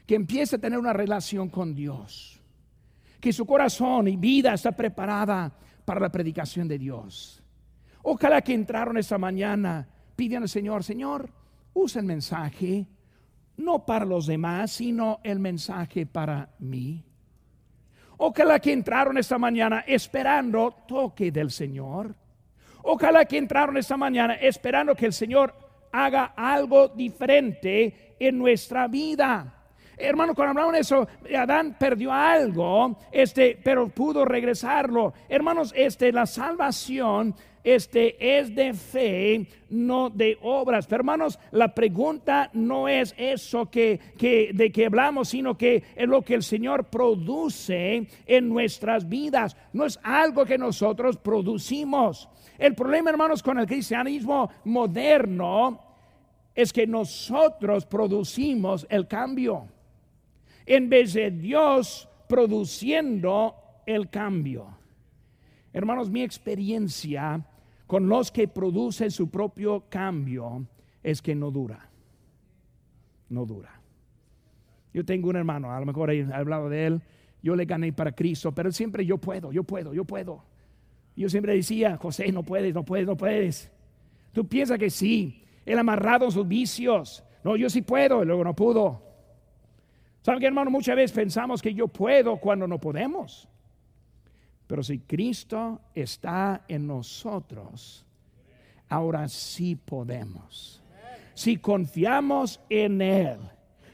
que 0.05 0.13
empiece 0.13 0.55
a 0.57 0.59
tener 0.59 0.77
una 0.77 0.93
relación 0.93 1.49
con 1.49 1.73
Dios, 1.73 2.39
que 3.19 3.33
su 3.33 3.43
corazón 3.47 4.07
y 4.07 4.17
vida 4.17 4.53
está 4.53 4.71
preparada 4.71 5.51
para 5.83 5.99
la 5.99 6.11
predicación 6.11 6.67
de 6.67 6.77
Dios. 6.77 7.41
Ojalá 8.03 8.43
que 8.43 8.53
entraron 8.53 8.97
esta 8.97 9.17
mañana, 9.17 9.89
piden 10.15 10.43
al 10.43 10.49
Señor, 10.49 10.83
Señor, 10.83 11.27
usa 11.73 12.01
el 12.01 12.05
mensaje, 12.05 12.85
no 13.57 13.87
para 13.87 14.05
los 14.05 14.27
demás, 14.27 14.73
sino 14.73 15.21
el 15.23 15.39
mensaje 15.39 16.05
para 16.05 16.51
mí. 16.59 17.03
Ojalá 18.17 18.59
que 18.59 18.73
entraron 18.73 19.17
esta 19.17 19.39
mañana 19.39 19.83
esperando 19.87 20.83
toque 20.87 21.31
del 21.31 21.49
Señor 21.49 22.15
Ojalá 22.91 23.23
que 23.25 23.37
entraron 23.37 23.77
esta 23.77 23.95
mañana 23.97 24.33
esperando 24.33 24.95
que 24.95 25.05
el 25.05 25.13
Señor 25.13 25.53
haga 25.91 26.33
algo 26.35 26.87
diferente 26.87 28.15
en 28.19 28.35
nuestra 28.35 28.87
vida. 28.87 29.53
Hermano, 29.95 30.33
cuando 30.33 30.51
hablamos 30.51 30.73
de 30.73 30.79
eso, 30.79 31.07
Adán 31.37 31.75
perdió 31.77 32.11
algo, 32.11 32.97
este, 33.11 33.59
pero 33.63 33.89
pudo 33.89 34.25
regresarlo. 34.25 35.13
Hermanos, 35.29 35.71
este, 35.77 36.11
la 36.11 36.25
salvación 36.25 37.35
este 37.63 38.39
es 38.39 38.55
de 38.55 38.73
fe, 38.73 39.45
no 39.69 40.09
de 40.09 40.37
obras. 40.41 40.91
hermanos, 40.91 41.37
la 41.51 41.75
pregunta 41.75 42.49
no 42.53 42.87
es 42.87 43.13
eso 43.17 43.69
que, 43.69 43.99
que, 44.17 44.51
de 44.53 44.71
que 44.71 44.87
hablamos, 44.87 45.29
sino 45.29 45.57
que 45.57 45.83
es 45.95 46.07
lo 46.07 46.23
que 46.23 46.35
el 46.35 46.43
Señor 46.43 46.85
produce 46.85 48.07
en 48.25 48.49
nuestras 48.49 49.07
vidas. 49.07 49.55
No 49.73 49.85
es 49.85 49.99
algo 50.01 50.45
que 50.45 50.57
nosotros 50.57 51.17
producimos. 51.17 52.29
El 52.59 52.75
problema, 52.75 53.09
hermanos, 53.09 53.41
con 53.41 53.57
el 53.57 53.65
cristianismo 53.65 54.51
moderno 54.65 55.79
es 56.53 56.73
que 56.73 56.85
nosotros 56.85 57.85
producimos 57.85 58.85
el 58.89 59.07
cambio 59.07 59.65
en 60.65 60.89
vez 60.89 61.13
de 61.13 61.31
Dios 61.31 62.09
produciendo 62.27 63.55
el 63.85 64.09
cambio. 64.09 64.67
Hermanos, 65.71 66.09
mi 66.09 66.21
experiencia 66.21 67.45
con 67.87 68.09
los 68.09 68.29
que 68.29 68.49
producen 68.49 69.09
su 69.09 69.29
propio 69.29 69.85
cambio 69.89 70.67
es 71.01 71.21
que 71.21 71.33
no 71.33 71.51
dura. 71.51 71.89
No 73.29 73.45
dura. 73.45 73.79
Yo 74.93 75.05
tengo 75.05 75.29
un 75.29 75.37
hermano, 75.37 75.71
a 75.71 75.79
lo 75.79 75.85
mejor 75.85 76.11
he 76.11 76.27
hablado 76.33 76.67
de 76.67 76.87
él, 76.87 77.01
yo 77.41 77.55
le 77.55 77.63
gané 77.63 77.93
para 77.93 78.11
Cristo, 78.11 78.51
pero 78.51 78.69
siempre 78.73 79.05
yo 79.05 79.17
puedo, 79.17 79.53
yo 79.53 79.63
puedo, 79.63 79.93
yo 79.93 80.03
puedo. 80.03 80.43
Yo 81.19 81.27
siempre 81.27 81.53
decía, 81.53 81.97
José, 81.97 82.31
no 82.31 82.43
puedes, 82.43 82.73
no 82.73 82.85
puedes, 82.85 83.05
no 83.05 83.17
puedes. 83.17 83.69
Tú 84.31 84.47
piensas 84.47 84.79
que 84.79 84.89
sí, 84.89 85.43
él 85.65 85.77
amarrado 85.77 86.31
sus 86.31 86.47
vicios. 86.47 87.25
No, 87.43 87.57
yo 87.57 87.69
sí 87.69 87.81
puedo, 87.81 88.23
y 88.23 88.25
luego 88.25 88.41
no 88.45 88.55
pudo. 88.55 89.03
¿Saben 90.21 90.39
qué, 90.39 90.47
hermano? 90.47 90.71
Muchas 90.71 90.95
veces 90.95 91.11
pensamos 91.11 91.61
que 91.61 91.73
yo 91.73 91.89
puedo 91.89 92.37
cuando 92.37 92.69
no 92.69 92.79
podemos. 92.79 93.49
Pero 94.65 94.81
si 94.81 94.99
Cristo 94.99 95.81
está 95.93 96.63
en 96.69 96.87
nosotros, 96.87 98.05
ahora 98.87 99.27
sí 99.27 99.75
podemos. 99.75 100.81
Si 101.33 101.57
confiamos 101.57 102.61
en 102.69 103.01
Él, 103.01 103.39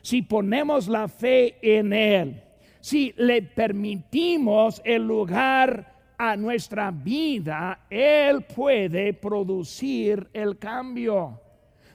si 0.03 0.21
ponemos 0.21 0.87
la 0.87 1.07
fe 1.07 1.57
en 1.59 1.91
Él, 1.91 2.43
si 2.81 3.15
le 3.17 3.41
permitimos 3.41 4.79
el 4.85 5.07
lugar 5.07 5.94
a 6.17 6.35
nuestra 6.35 6.91
vida, 6.91 7.85
Él 7.89 8.43
puede 8.43 9.13
producir 9.13 10.29
el 10.33 10.57
cambio. 10.57 11.39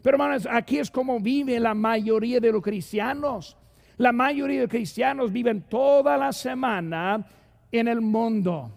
Pero 0.02 0.18
aquí 0.50 0.78
es 0.78 0.90
como 0.90 1.20
vive 1.20 1.60
la 1.60 1.74
mayoría 1.74 2.40
de 2.40 2.52
los 2.52 2.62
cristianos. 2.62 3.56
La 3.98 4.12
mayoría 4.12 4.60
de 4.60 4.62
los 4.64 4.70
cristianos 4.70 5.30
viven 5.30 5.62
toda 5.62 6.16
la 6.16 6.32
semana 6.32 7.26
en 7.70 7.88
el 7.88 8.00
mundo, 8.00 8.70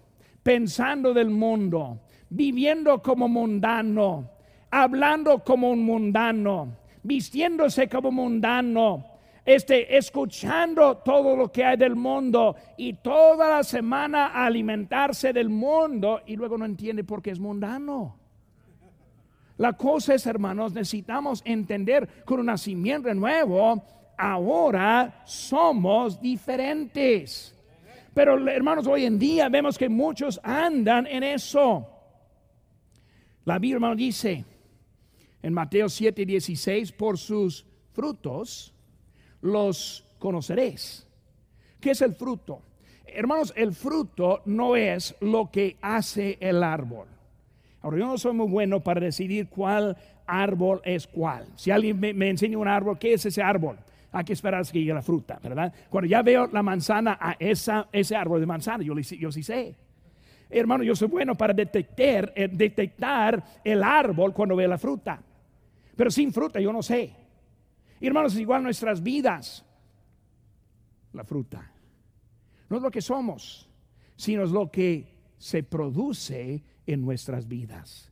pensando 0.44 1.14
del 1.14 1.30
mundo, 1.30 2.02
viviendo 2.30 3.02
como 3.02 3.28
mundano, 3.28 4.30
hablando 4.70 5.44
como 5.44 5.72
un 5.72 5.84
mundano, 5.84 6.76
vistiéndose 7.04 7.88
como 7.88 8.12
mundano, 8.12 9.13
este, 9.46 9.98
escuchando 9.98 10.98
todo 10.98 11.36
lo 11.36 11.52
que 11.52 11.66
hay 11.66 11.78
del 11.78 11.96
mundo 11.96 12.56
y 12.78 12.94
toda 12.94 13.50
la 13.50 13.64
semana 13.64 14.28
alimentarse 14.28 15.34
del 15.34 15.50
mundo 15.50 16.22
y 16.26 16.36
luego 16.36 16.58
no 16.58 16.66
entiende 16.66 17.04
por 17.04 17.22
qué 17.22 17.32
es 17.32 17.40
mundano. 17.40 18.18
La 19.58 19.74
cosa 19.74 20.16
es, 20.16 20.26
hermanos, 20.26 20.74
necesitamos 20.74 21.42
entender 21.46 22.24
con 22.26 22.40
un 22.40 22.48
nacimiento 22.48 23.14
nuevo, 23.14 23.84
ahora 24.18 25.22
somos 25.26 26.20
diferentes. 26.20 27.56
Pero, 28.14 28.48
hermanos, 28.48 28.88
hoy 28.88 29.06
en 29.06 29.20
día 29.20 29.50
vemos 29.50 29.78
que 29.78 29.90
muchos 29.90 30.40
andan 30.44 31.06
en 31.06 31.24
eso. 31.24 31.88
La 33.46 33.60
Biblia, 33.60 33.94
dice 33.96 34.46
en 35.42 35.54
Mateo 35.54 35.90
7, 35.90 36.26
16, 36.26 36.94
por 36.94 37.18
sus 37.18 37.66
frutos 37.92 38.73
los 39.44 40.06
conoceréis. 40.20 41.06
¿Qué 41.80 41.92
es 41.92 42.02
el 42.02 42.16
fruto? 42.16 42.62
Hermanos, 43.06 43.54
el 43.56 43.74
fruto 43.74 44.42
no 44.46 44.76
es 44.76 45.16
lo 45.20 45.52
que 45.52 45.78
hace 45.82 46.38
el 46.40 46.64
árbol. 46.64 47.08
Ahora, 47.82 47.98
yo 47.98 48.08
no 48.08 48.18
soy 48.18 48.34
muy 48.34 48.48
bueno 48.48 48.80
para 48.80 49.02
decidir 49.02 49.50
cuál 49.50 49.96
árbol 50.26 50.82
es 50.86 51.06
cuál. 51.06 51.46
Si 51.56 51.70
alguien 51.70 52.00
me, 52.00 52.30
enseña 52.30 52.58
un 52.58 52.68
árbol, 52.68 52.98
¿qué 52.98 53.14
es 53.14 53.26
ese 53.26 53.44
árbol? 53.44 53.78
Hay 54.14 54.24
que 54.24 54.34
esperar 54.34 54.62
a 54.62 54.72
que 54.72 54.80
llegue 54.80 54.94
la 54.94 55.02
fruta, 55.02 55.40
¿verdad? 55.44 55.74
Cuando 55.90 56.08
ya 56.08 56.22
veo 56.22 56.48
la 56.48 56.64
manzana 56.64 57.18
a 57.20 57.36
esa, 57.38 57.88
ese 57.92 58.16
árbol 58.16 58.40
de 58.40 58.46
manzana, 58.46 58.84
yo, 58.84 58.98
yo 58.98 59.32
sí 59.32 59.44
sé. 59.44 59.76
Hermano, 60.50 60.84
yo 60.84 60.96
soy 60.96 61.10
bueno 61.10 61.36
para 61.36 61.54
detectar, 61.54 62.32
eh, 62.36 62.48
detectar 62.52 63.44
el 63.64 63.84
árbol 63.84 64.34
cuando 64.34 64.56
veo 64.56 64.68
la 64.68 64.78
fruta. 64.78 65.20
Pero 65.96 66.10
sin 66.10 66.32
fruta 66.32 66.60
yo 66.60 66.72
no 66.72 66.82
sé. 66.82 67.23
Hermanos, 68.08 68.38
igual 68.38 68.64
nuestras 68.64 69.02
vidas. 69.02 69.66
La 71.14 71.24
fruta. 71.24 71.72
No 72.70 72.78
es 72.78 72.84
lo 72.84 72.92
que 72.92 73.02
somos, 73.02 73.70
sino 74.16 74.44
es 74.44 74.52
lo 74.52 74.70
que 74.72 75.14
se 75.38 75.64
produce 75.64 76.64
en 76.86 77.02
nuestras 77.02 77.48
vidas. 77.48 78.12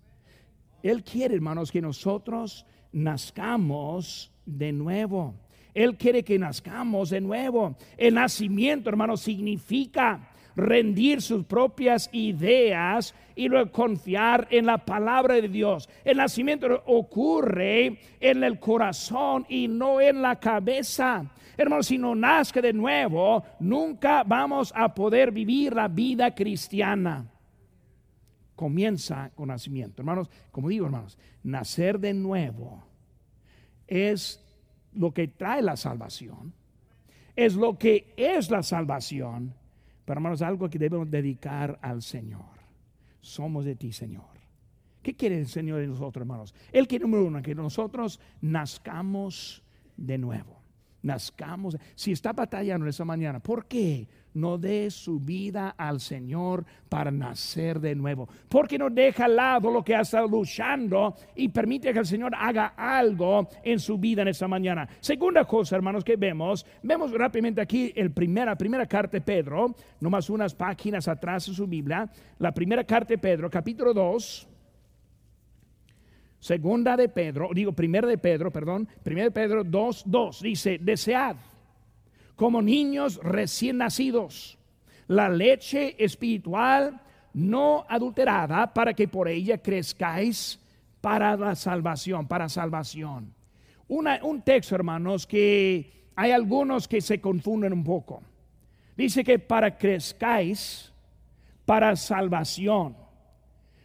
Él 0.83 1.03
quiere, 1.03 1.35
hermanos, 1.35 1.71
que 1.71 1.81
nosotros 1.81 2.65
nazcamos 2.91 4.31
de 4.45 4.71
nuevo. 4.71 5.35
Él 5.73 5.97
quiere 5.97 6.23
que 6.23 6.39
nazcamos 6.39 7.09
de 7.09 7.21
nuevo. 7.21 7.75
El 7.97 8.15
nacimiento, 8.15 8.89
hermanos, 8.89 9.21
significa 9.21 10.30
rendir 10.61 11.21
sus 11.21 11.43
propias 11.45 12.09
ideas 12.13 13.13
y 13.35 13.49
luego 13.49 13.71
confiar 13.71 14.47
en 14.51 14.67
la 14.67 14.77
palabra 14.77 15.35
de 15.35 15.49
Dios. 15.49 15.89
El 16.05 16.17
nacimiento 16.17 16.83
ocurre 16.85 17.99
en 18.19 18.43
el 18.43 18.59
corazón 18.59 19.45
y 19.49 19.67
no 19.67 19.99
en 19.99 20.21
la 20.21 20.39
cabeza. 20.39 21.25
Hermanos, 21.57 21.87
si 21.87 21.97
no 21.97 22.15
nazca 22.15 22.61
de 22.61 22.73
nuevo, 22.73 23.43
nunca 23.59 24.23
vamos 24.23 24.71
a 24.75 24.93
poder 24.93 25.31
vivir 25.31 25.73
la 25.73 25.87
vida 25.87 26.33
cristiana. 26.33 27.25
Comienza 28.55 29.31
con 29.33 29.47
nacimiento. 29.47 30.01
Hermanos, 30.01 30.29
como 30.51 30.69
digo, 30.69 30.85
hermanos, 30.85 31.17
nacer 31.43 31.99
de 31.99 32.13
nuevo 32.13 32.83
es 33.87 34.39
lo 34.93 35.11
que 35.11 35.27
trae 35.27 35.61
la 35.61 35.75
salvación. 35.75 36.53
Es 37.35 37.55
lo 37.55 37.77
que 37.77 38.13
es 38.17 38.51
la 38.51 38.61
salvación 38.61 39.55
pero 40.11 40.19
hermanos, 40.19 40.41
algo 40.41 40.69
que 40.69 40.77
debemos 40.77 41.09
dedicar 41.09 41.79
al 41.81 42.01
Señor. 42.01 42.59
Somos 43.21 43.63
de 43.63 43.77
ti, 43.77 43.93
Señor. 43.93 44.25
¿Qué 45.01 45.15
quiere 45.15 45.39
el 45.39 45.47
Señor 45.47 45.79
de 45.79 45.87
nosotros, 45.87 46.21
hermanos? 46.21 46.53
Él 46.73 46.85
quiere, 46.85 47.03
número 47.03 47.23
uno, 47.23 47.41
que 47.41 47.55
nosotros 47.55 48.19
nazcamos 48.41 49.63
de 49.95 50.17
nuevo 50.17 50.61
nazcamos. 51.01 51.77
Si 51.95 52.11
está 52.11 52.33
batallando 52.33 52.85
esa 52.87 53.05
mañana, 53.05 53.39
¿por 53.39 53.65
qué 53.67 54.05
no 54.33 54.57
dé 54.57 54.89
su 54.89 55.19
vida 55.19 55.75
al 55.77 55.99
Señor 55.99 56.65
para 56.89 57.11
nacer 57.11 57.79
de 57.79 57.95
nuevo? 57.95 58.27
¿Por 58.47 58.67
qué 58.67 58.77
no 58.77 58.89
deja 58.89 59.25
al 59.25 59.35
lado 59.35 59.71
lo 59.71 59.83
que 59.83 59.95
ha 59.95 60.01
estado 60.01 60.27
luchando 60.27 61.15
y 61.35 61.49
permite 61.49 61.93
que 61.93 61.99
el 61.99 62.05
Señor 62.05 62.33
haga 62.37 62.73
algo 62.77 63.47
en 63.63 63.79
su 63.79 63.97
vida 63.97 64.21
en 64.21 64.29
esa 64.29 64.47
mañana? 64.47 64.87
Segunda 64.99 65.45
cosa, 65.45 65.75
hermanos, 65.75 66.03
que 66.03 66.15
vemos, 66.15 66.65
vemos 66.83 67.11
rápidamente 67.11 67.61
aquí 67.61 67.91
el 67.95 68.11
primera, 68.11 68.55
primera 68.55 68.85
carta 68.85 69.17
de 69.17 69.21
Pedro, 69.21 69.75
nomás 69.99 70.29
unas 70.29 70.53
páginas 70.55 71.07
atrás 71.07 71.45
de 71.47 71.53
su 71.53 71.67
Biblia, 71.67 72.09
la 72.39 72.53
primera 72.53 72.83
carta 72.83 73.09
de 73.09 73.17
Pedro, 73.17 73.49
capítulo 73.49 73.93
2. 73.93 74.47
Segunda 76.39 76.97
de 76.97 77.07
Pedro, 77.07 77.49
digo 77.53 77.71
primera 77.71 78.07
de 78.07 78.17
Pedro, 78.17 78.51
perdón, 78.51 78.87
primera 79.03 79.25
de 79.25 79.31
Pedro 79.31 79.63
2, 79.63 80.03
2, 80.07 80.41
dice, 80.41 80.79
desead 80.81 81.35
como 82.41 82.59
niños 82.63 83.19
recién 83.21 83.77
nacidos, 83.77 84.57
la 85.05 85.29
leche 85.29 85.95
espiritual 86.03 86.99
no 87.35 87.85
adulterada 87.87 88.73
para 88.73 88.95
que 88.95 89.07
por 89.07 89.27
ella 89.27 89.59
crezcáis 89.59 90.59
para 91.01 91.37
la 91.37 91.53
salvación, 91.53 92.27
para 92.27 92.49
salvación. 92.49 93.31
un 93.87 94.41
texto, 94.41 94.73
hermanos, 94.73 95.27
que 95.27 96.09
hay 96.15 96.31
algunos 96.31 96.87
que 96.87 96.99
se 96.99 97.21
confunden 97.21 97.73
un 97.73 97.83
poco. 97.83 98.23
Dice 98.97 99.23
que 99.23 99.37
para 99.37 99.77
crezcáis 99.77 100.91
para 101.63 101.95
salvación. 101.95 102.97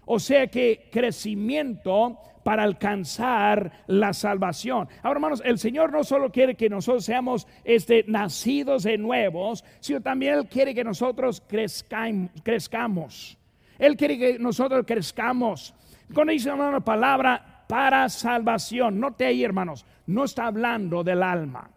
O 0.06 0.18
sea 0.18 0.46
que 0.46 0.88
crecimiento 0.90 2.18
para 2.42 2.62
alcanzar 2.62 3.72
la 3.88 4.12
salvación. 4.12 4.88
Ahora, 5.02 5.16
hermanos, 5.16 5.42
el 5.44 5.58
Señor 5.58 5.90
no 5.90 6.04
solo 6.04 6.30
quiere 6.30 6.54
que 6.54 6.70
nosotros 6.70 7.04
seamos 7.04 7.48
este, 7.64 8.04
nacidos 8.06 8.84
de 8.84 8.96
nuevos, 8.98 9.64
sino 9.80 10.00
también 10.00 10.34
Él 10.34 10.46
quiere 10.46 10.72
que 10.72 10.84
nosotros 10.84 11.42
crezcamos. 11.44 13.36
Él 13.78 13.96
quiere 13.96 14.16
que 14.16 14.38
nosotros 14.38 14.84
crezcamos. 14.86 15.74
Cuando 16.14 16.32
dice 16.32 16.52
una 16.52 16.78
palabra 16.80 17.64
para 17.68 18.08
salvación, 18.08 19.00
note 19.00 19.26
ahí, 19.26 19.42
hermanos, 19.42 19.84
no 20.06 20.22
está 20.22 20.46
hablando 20.46 21.02
del 21.02 21.24
alma. 21.24 21.68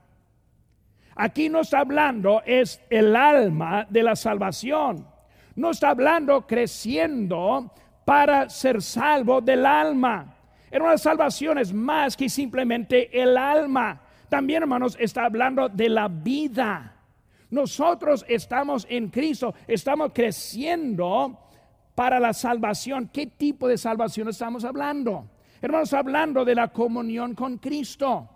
Aquí 1.16 1.50
no 1.50 1.62
está 1.62 1.80
hablando 1.80 2.44
es 2.46 2.80
el 2.92 3.16
alma 3.16 3.88
de 3.90 4.04
la 4.04 4.16
salvación. 4.16 5.08
No 5.56 5.72
está 5.72 5.90
hablando 5.90 6.46
creciendo 6.46 7.74
para 8.10 8.50
ser 8.50 8.82
salvo 8.82 9.40
del 9.40 9.68
alma. 9.68 10.36
En 10.72 10.82
una 10.82 10.98
salvación 10.98 11.60
es 11.60 11.72
más 11.72 12.18
que 12.18 12.28
simplemente 12.28 13.08
el 13.22 13.38
alma. 13.38 14.02
También, 14.28 14.64
hermanos, 14.64 14.98
está 15.00 15.26
hablando 15.26 15.70
de 15.70 15.90
la 15.90 16.08
vida. 16.08 16.96
Nosotros 17.52 18.26
estamos 18.28 18.88
en 18.90 19.10
Cristo, 19.10 19.54
estamos 19.68 20.10
creciendo 20.12 21.38
para 21.94 22.20
la 22.20 22.34
salvación. 22.34 23.12
¿Qué 23.14 23.28
tipo 23.28 23.68
de 23.68 23.78
salvación 23.78 24.28
estamos 24.28 24.66
hablando? 24.66 25.30
Hermanos, 25.62 25.94
hablando 25.94 26.44
de 26.44 26.56
la 26.56 26.70
comunión 26.70 27.36
con 27.36 27.60
Cristo. 27.60 28.28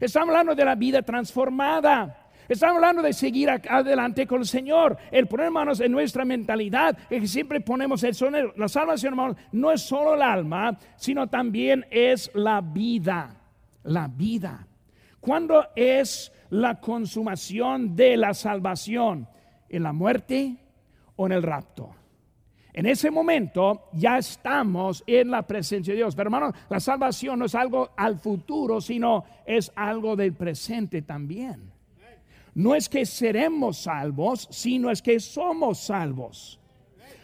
Estamos 0.00 0.30
hablando 0.30 0.56
de 0.56 0.64
la 0.64 0.74
vida 0.74 1.00
transformada. 1.00 2.21
Estamos 2.48 2.76
hablando 2.76 3.02
de 3.02 3.12
seguir 3.12 3.50
adelante 3.50 4.26
con 4.26 4.40
el 4.40 4.46
Señor. 4.46 4.96
El 5.10 5.26
poner 5.26 5.50
manos 5.50 5.80
en 5.80 5.92
nuestra 5.92 6.24
mentalidad 6.24 6.98
es 7.08 7.20
que 7.20 7.28
siempre 7.28 7.60
ponemos 7.60 8.02
eso 8.02 8.26
en 8.26 8.52
La 8.56 8.68
salvación, 8.68 9.14
hermanos, 9.14 9.36
no 9.52 9.70
es 9.70 9.82
solo 9.82 10.14
el 10.14 10.22
alma, 10.22 10.76
sino 10.96 11.28
también 11.28 11.86
es 11.90 12.30
la 12.34 12.60
vida. 12.60 13.36
La 13.84 14.08
vida. 14.08 14.66
¿Cuándo 15.20 15.68
es 15.76 16.32
la 16.50 16.80
consumación 16.80 17.94
de 17.94 18.16
la 18.16 18.34
salvación? 18.34 19.28
¿En 19.68 19.82
la 19.84 19.92
muerte 19.92 20.56
o 21.16 21.26
en 21.26 21.32
el 21.32 21.42
rapto? 21.42 21.94
En 22.74 22.86
ese 22.86 23.10
momento 23.10 23.88
ya 23.92 24.18
estamos 24.18 25.04
en 25.06 25.30
la 25.30 25.46
presencia 25.46 25.92
de 25.92 25.98
Dios. 25.98 26.16
Pero 26.16 26.28
hermanos, 26.28 26.54
la 26.68 26.80
salvación 26.80 27.38
no 27.38 27.44
es 27.44 27.54
algo 27.54 27.90
al 27.96 28.18
futuro, 28.18 28.80
sino 28.80 29.24
es 29.46 29.70
algo 29.76 30.16
del 30.16 30.32
presente 30.32 31.02
también 31.02 31.71
no 32.54 32.74
es 32.74 32.88
que 32.88 33.06
seremos 33.06 33.78
salvos, 33.78 34.48
sino 34.50 34.90
es 34.90 35.00
que 35.00 35.18
somos 35.20 35.78
salvos. 35.78 36.58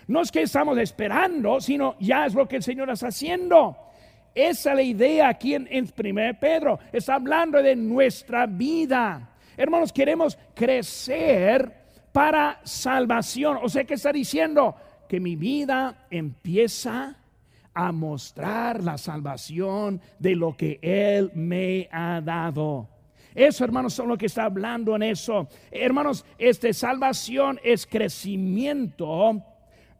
No 0.06 0.22
es 0.22 0.32
que 0.32 0.42
estamos 0.42 0.78
esperando, 0.78 1.60
sino 1.60 1.96
ya 2.00 2.24
es 2.24 2.34
lo 2.34 2.48
que 2.48 2.56
el 2.56 2.62
Señor 2.62 2.88
está 2.90 3.08
haciendo. 3.08 3.76
Esa 4.34 4.70
es 4.70 4.76
la 4.76 4.82
idea 4.82 5.28
aquí 5.28 5.54
en, 5.54 5.68
en 5.70 5.84
1 5.84 6.38
Pedro. 6.40 6.78
Está 6.92 7.16
hablando 7.16 7.62
de 7.62 7.76
nuestra 7.76 8.46
vida. 8.46 9.30
Hermanos, 9.56 9.92
queremos 9.92 10.38
crecer 10.54 11.74
para 12.12 12.60
salvación. 12.64 13.58
O 13.62 13.68
sea, 13.68 13.84
que 13.84 13.94
está 13.94 14.12
diciendo? 14.12 14.76
Que 15.08 15.20
mi 15.20 15.36
vida 15.36 16.06
empieza 16.10 17.16
a 17.74 17.92
mostrar 17.92 18.82
la 18.82 18.96
salvación 18.96 20.00
de 20.18 20.34
lo 20.34 20.56
que 20.56 20.78
Él 20.82 21.30
me 21.34 21.88
ha 21.92 22.20
dado. 22.20 22.88
Eso, 23.38 23.62
hermanos, 23.62 23.94
son 23.94 24.08
lo 24.08 24.18
que 24.18 24.26
está 24.26 24.46
hablando 24.46 24.96
en 24.96 25.04
eso. 25.04 25.46
Hermanos, 25.70 26.26
este 26.38 26.72
salvación 26.72 27.60
es 27.62 27.86
crecimiento 27.86 29.40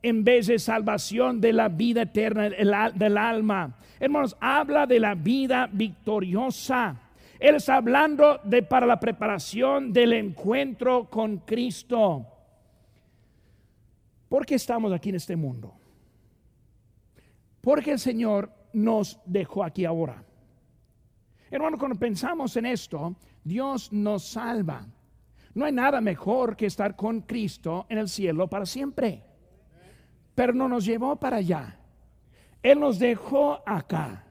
en 0.02 0.24
vez 0.24 0.48
de 0.48 0.58
salvación 0.58 1.40
de 1.40 1.52
la 1.52 1.68
vida 1.68 2.02
eterna 2.02 2.50
del 2.50 3.16
alma. 3.16 3.76
Hermanos, 4.00 4.36
habla 4.40 4.86
de 4.86 4.98
la 4.98 5.14
vida 5.14 5.68
victoriosa. 5.72 7.00
Él 7.38 7.54
está 7.54 7.76
hablando 7.76 8.40
de 8.42 8.64
para 8.64 8.86
la 8.86 8.98
preparación 8.98 9.92
del 9.92 10.14
encuentro 10.14 11.08
con 11.08 11.38
Cristo. 11.38 12.26
¿Por 14.28 14.46
qué 14.46 14.56
estamos 14.56 14.92
aquí 14.92 15.10
en 15.10 15.14
este 15.14 15.36
mundo? 15.36 15.76
Porque 17.60 17.92
el 17.92 18.00
Señor 18.00 18.52
nos 18.72 19.20
dejó 19.24 19.62
aquí 19.62 19.84
ahora. 19.84 20.24
Hermano, 21.50 21.78
cuando 21.78 21.98
pensamos 21.98 22.56
en 22.56 22.66
esto, 22.66 23.16
Dios 23.44 23.92
nos 23.92 24.24
salva. 24.24 24.86
No 25.54 25.64
hay 25.64 25.72
nada 25.72 26.00
mejor 26.00 26.56
que 26.56 26.66
estar 26.66 26.94
con 26.94 27.22
Cristo 27.22 27.86
en 27.88 27.98
el 27.98 28.08
cielo 28.08 28.48
para 28.48 28.66
siempre. 28.66 29.22
Pero 30.34 30.52
no 30.52 30.68
nos 30.68 30.84
llevó 30.84 31.16
para 31.16 31.38
allá. 31.38 31.78
Él 32.62 32.80
nos 32.80 32.98
dejó 32.98 33.60
acá. 33.66 34.24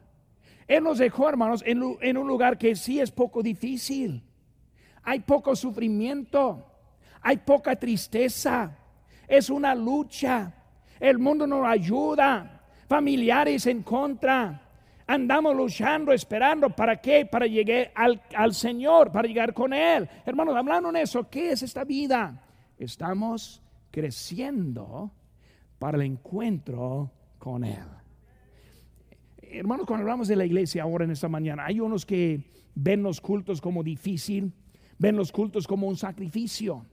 Él 0.68 0.84
nos 0.84 0.98
dejó, 0.98 1.30
hermanos, 1.30 1.64
en, 1.66 1.82
un 2.18 2.28
lugar 2.28 2.58
que 2.58 2.76
sí 2.76 3.00
es 3.00 3.12
poco 3.12 3.42
difícil. 3.42 4.24
Hay 5.04 5.20
poco 5.20 5.56
sufrimiento. 5.56 6.66
Hay 7.22 7.38
poca 7.38 7.76
tristeza. 7.76 8.78
Es 9.28 9.50
una 9.50 9.74
lucha. 9.74 10.54
El 11.00 11.20
mundo 11.20 11.48
nos 11.48 11.66
ayuda. 11.66 12.62
Familiares 12.88 13.66
en 13.66 13.84
contra 13.84 14.67
andamos 15.08 15.56
luchando, 15.56 16.12
esperando. 16.12 16.70
¿Para 16.70 16.98
qué? 16.98 17.26
Para 17.26 17.48
llegar 17.48 17.92
al, 17.96 18.54
Señor, 18.54 19.12
para 19.12 19.28
llegar 19.28 19.54
con 19.54 19.74
Él. 19.74 20.08
Hermanos, 20.26 20.56
hablando 20.56 20.90
en 20.90 20.98
eso, 20.98 21.28
¿qué 21.30 21.52
es 21.52 21.64
esta 21.64 21.84
vida? 21.84 22.44
Estamos 22.78 23.64
creciendo 23.90 25.12
para 25.80 25.98
el 25.98 26.04
encuentro 26.04 27.12
con 27.40 27.64
Él. 27.64 27.86
Hermanos, 29.42 29.86
cuando 29.88 30.04
hablamos 30.04 30.28
de 30.28 30.36
la 30.36 30.46
iglesia 30.46 30.84
ahora 30.84 31.06
en 31.06 31.12
esta 31.12 31.30
mañana, 31.30 31.66
hay 31.66 31.80
unos 31.80 32.06
que 32.06 32.52
ven 32.76 33.02
los 33.02 33.22
cultos 33.22 33.62
como 33.62 33.82
difícil, 33.82 34.52
ven 34.98 35.16
los 35.16 35.32
cultos 35.32 35.66
como 35.66 35.88
un 35.88 35.96
sacrificio, 35.96 36.86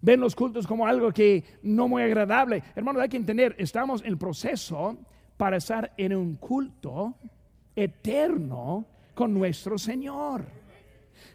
ven 0.00 0.20
los 0.20 0.36
cultos 0.36 0.68
como 0.68 0.86
algo 0.86 1.10
que 1.10 1.42
no 1.64 1.88
muy 1.88 2.02
agradable. 2.02 2.62
Hermanos, 2.76 3.02
hay 3.02 3.08
que 3.08 3.16
entender, 3.16 3.56
estamos 3.58 4.04
en 4.04 4.16
proceso 4.16 4.96
para 5.36 5.56
estar 5.56 5.92
en 5.96 6.14
un 6.14 6.36
culto 6.36 7.16
eterno 7.76 8.86
con 9.14 9.32
nuestro 9.32 9.78
Señor. 9.78 10.44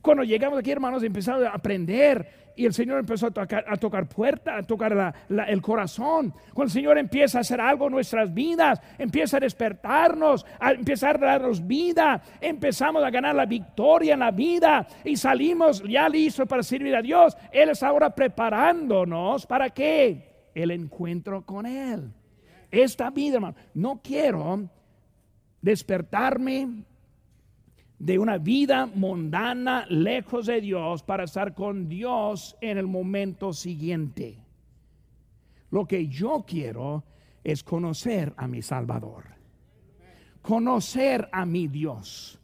Cuando 0.02 0.24
llegamos 0.24 0.60
aquí, 0.60 0.72
hermanos, 0.72 1.04
empezamos 1.04 1.44
a 1.44 1.50
aprender 1.50 2.42
y 2.56 2.66
el 2.66 2.74
Señor 2.74 3.00
empezó 3.00 3.28
a 3.28 3.32
tocar, 3.32 3.66
a 3.68 4.06
puerta, 4.06 4.58
a 4.58 4.64
tocar 4.64 5.16
el 5.48 5.62
corazón. 5.62 6.34
Cuando 6.54 6.70
el 6.70 6.72
Señor 6.72 6.98
empieza 6.98 7.38
a 7.38 7.42
hacer 7.42 7.62
algo 7.62 7.86
en 7.88 7.94
nuestras 7.94 8.34
vidas, 8.34 8.82
empieza 8.98 9.38
a 9.38 9.40
despertarnos, 9.40 10.46
a 10.60 10.72
empezar 10.72 11.24
a 11.24 11.28
darnos 11.28 11.66
vida, 11.66 12.22
empezamos 12.40 13.04
a 13.04 13.10
ganar 13.10 13.36
la 13.36 13.46
victoria 13.46 14.14
en 14.14 14.20
la 14.20 14.32
vida 14.32 14.88
y 15.04 15.16
salimos 15.16 15.84
ya 15.84 16.10
listos 16.10 16.48
para 16.48 16.64
servir 16.64 16.96
a 16.96 17.02
Dios. 17.02 17.38
Él 17.52 17.70
está 17.70 17.88
ahora 17.88 18.14
preparándonos 18.14 19.46
para 19.46 19.70
qué? 19.70 20.50
El 20.54 20.72
encuentro 20.72 21.46
con 21.46 21.66
Él. 21.66 22.12
Esta 22.70 23.10
vida, 23.10 23.36
hermano, 23.36 23.56
no 23.74 24.02
quiero 24.04 24.70
despertarme 25.62 26.86
de 28.00 28.18
una 28.18 28.40
vida 28.40 28.88
mundana 28.88 29.86
lejos 29.88 30.48
de 30.48 30.60
Dios 30.60 31.04
para 31.04 31.26
estar 31.26 31.54
con 31.54 31.88
Dios 31.88 32.58
en 32.60 32.80
el 32.80 32.88
momento 32.88 33.54
siguiente. 33.54 34.44
Lo 35.70 35.86
que 35.86 36.08
yo 36.08 36.44
quiero 36.48 37.04
es 37.44 37.64
conocer 37.64 38.34
a 38.38 38.48
mi 38.48 38.64
Salvador, 38.64 39.26
conocer 40.42 41.30
a 41.32 41.46
mi 41.46 41.68
Dios, 41.68 42.40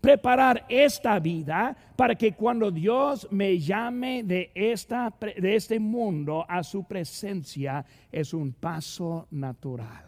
preparar 0.00 0.66
esta 0.68 1.20
vida 1.20 1.76
para 1.94 2.16
que 2.16 2.32
cuando 2.32 2.72
Dios 2.72 3.28
me 3.30 3.58
llame 3.58 4.24
de, 4.24 4.50
esta, 4.54 5.14
de 5.20 5.54
este 5.54 5.78
mundo 5.78 6.44
a 6.48 6.64
su 6.64 6.82
presencia 6.82 7.84
es 8.10 8.34
un 8.34 8.52
paso 8.52 9.28
natural 9.30 10.05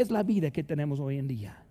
es 0.00 0.10
la 0.10 0.22
vida 0.22 0.50
que 0.50 0.62
tenemos 0.62 1.00
hoy 1.00 1.18
en 1.18 1.28
día. 1.28 1.62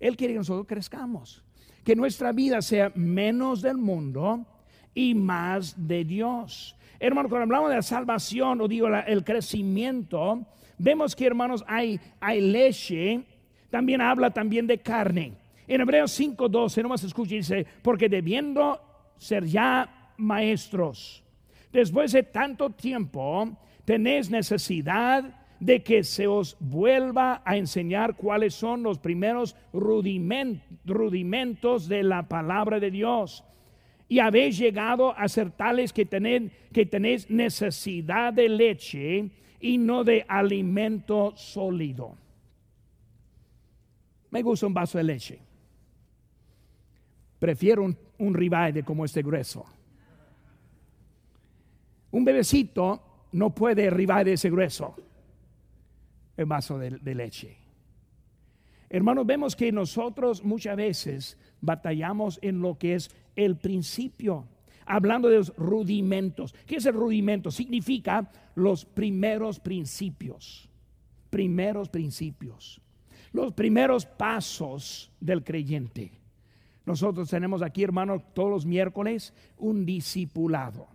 Él 0.00 0.16
quiere 0.16 0.34
que 0.34 0.38
nosotros 0.38 0.66
crezcamos, 0.66 1.42
que 1.84 1.96
nuestra 1.96 2.32
vida 2.32 2.62
sea 2.62 2.92
menos 2.94 3.62
del 3.62 3.76
mundo 3.76 4.46
y 4.94 5.14
más 5.14 5.74
de 5.88 6.04
Dios. 6.04 6.76
Hermano, 7.00 7.28
cuando 7.28 7.44
hablamos 7.44 7.70
de 7.70 7.76
la 7.76 7.82
salvación 7.82 8.60
o 8.60 8.68
digo 8.68 8.88
el 8.88 9.24
crecimiento, 9.24 10.46
vemos 10.78 11.14
que 11.14 11.26
hermanos 11.26 11.64
hay, 11.66 12.00
hay 12.20 12.40
leche, 12.40 13.22
también 13.70 14.00
habla 14.00 14.30
también 14.30 14.66
de 14.66 14.78
carne. 14.78 15.34
En 15.66 15.80
Hebreos 15.80 16.18
5.12, 16.18 16.88
más 16.88 17.04
escuche, 17.04 17.36
dice, 17.36 17.66
porque 17.82 18.08
debiendo 18.08 18.80
ser 19.18 19.44
ya 19.44 20.12
maestros. 20.16 21.22
Después 21.72 22.12
de 22.12 22.22
tanto 22.22 22.70
tiempo, 22.70 23.56
tenéis 23.84 24.30
necesidad 24.30 25.37
de 25.60 25.82
que 25.82 26.04
se 26.04 26.26
os 26.26 26.56
vuelva 26.60 27.42
a 27.44 27.56
enseñar 27.56 28.16
cuáles 28.16 28.54
son 28.54 28.82
los 28.82 28.98
primeros 28.98 29.56
rudimentos 29.72 31.88
de 31.88 32.02
la 32.02 32.28
palabra 32.28 32.78
de 32.78 32.90
Dios. 32.90 33.44
Y 34.08 34.20
habéis 34.20 34.56
llegado 34.56 35.16
a 35.16 35.28
ser 35.28 35.50
tales 35.50 35.92
que, 35.92 36.06
que 36.72 36.86
tenéis 36.86 37.28
necesidad 37.28 38.32
de 38.32 38.48
leche 38.48 39.30
y 39.60 39.78
no 39.78 40.04
de 40.04 40.24
alimento 40.28 41.36
sólido. 41.36 42.16
Me 44.30 44.42
gusta 44.42 44.66
un 44.66 44.74
vaso 44.74 44.98
de 44.98 45.04
leche. 45.04 45.38
Prefiero 47.38 47.84
un, 47.84 47.96
un 48.18 48.34
ribeye 48.34 48.82
como 48.82 49.04
este 49.04 49.22
grueso. 49.22 49.64
Un 52.10 52.24
bebecito 52.24 53.02
no 53.32 53.50
puede 53.50 53.90
ribeye 53.90 54.24
de 54.24 54.32
ese 54.34 54.50
grueso. 54.50 54.94
El 56.38 56.46
vaso 56.46 56.78
de, 56.78 57.14
leche. 57.16 57.56
Hermanos, 58.88 59.26
vemos 59.26 59.56
que 59.56 59.72
nosotros 59.72 60.44
muchas 60.44 60.76
veces 60.76 61.36
batallamos 61.60 62.38
en 62.42 62.62
lo 62.62 62.78
que 62.78 62.94
es 62.94 63.10
el 63.34 63.56
principio, 63.56 64.46
hablando 64.86 65.28
de 65.28 65.38
los 65.38 65.52
rudimentos. 65.56 66.54
¿Qué 66.64 66.76
es 66.76 66.86
el 66.86 66.94
rudimento? 66.94 67.50
Significa 67.50 68.30
los 68.54 68.84
primeros 68.84 69.58
principios. 69.58 70.68
Primeros 71.28 71.88
principios. 71.88 72.80
Los 73.32 73.52
primeros 73.52 74.06
pasos 74.06 75.10
del 75.18 75.42
creyente. 75.42 76.12
Nosotros 76.86 77.28
tenemos 77.28 77.62
aquí, 77.62 77.82
hermanos, 77.82 78.22
todos 78.32 78.48
los 78.48 78.64
miércoles 78.64 79.34
un 79.56 79.84
discipulado. 79.84 80.86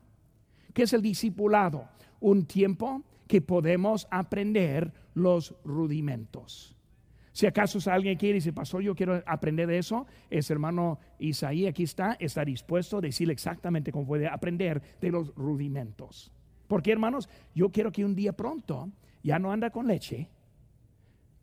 ¿Qué 0.74 0.84
es 0.84 0.94
el 0.94 1.02
discipulado? 1.02 1.90
Un 2.22 2.46
tiempo 2.46 3.04
que 3.28 3.42
podemos 3.42 4.08
aprender 4.10 5.03
los 5.14 5.56
rudimentos. 5.64 6.76
Si 7.32 7.48
acaso 7.48 7.80
alguien 7.90 8.18
quiere 8.18 8.36
y 8.36 8.40
dice, 8.40 8.54
pastor, 8.54 8.84
yo 8.84 8.94
quiero 8.94 9.24
aprender 9.26 9.68
de 9.68 9.80
eso, 9.80 10.06
es 10.30 10.52
hermano 10.52 11.00
Isaí, 11.18 11.66
aquí 11.66 11.84
está, 11.84 12.16
está 12.20 12.46
dispuesto 12.46 12.98
a 12.98 13.02
decirle 13.02 13.34
exactamente 13.34 13.92
cómo 13.92 14.06
puede 14.06 14.28
aprender 14.28 14.82
de 15.02 15.12
los 15.12 15.34
rudimentos. 15.36 16.32
Porque 16.68 16.92
hermanos, 16.92 17.28
yo 17.56 17.70
quiero 17.70 17.92
que 17.92 18.06
un 18.06 18.16
día 18.16 18.34
pronto 18.34 18.92
ya 19.24 19.40
no 19.40 19.52
anda 19.52 19.72
con 19.72 19.88
leche 19.88 20.30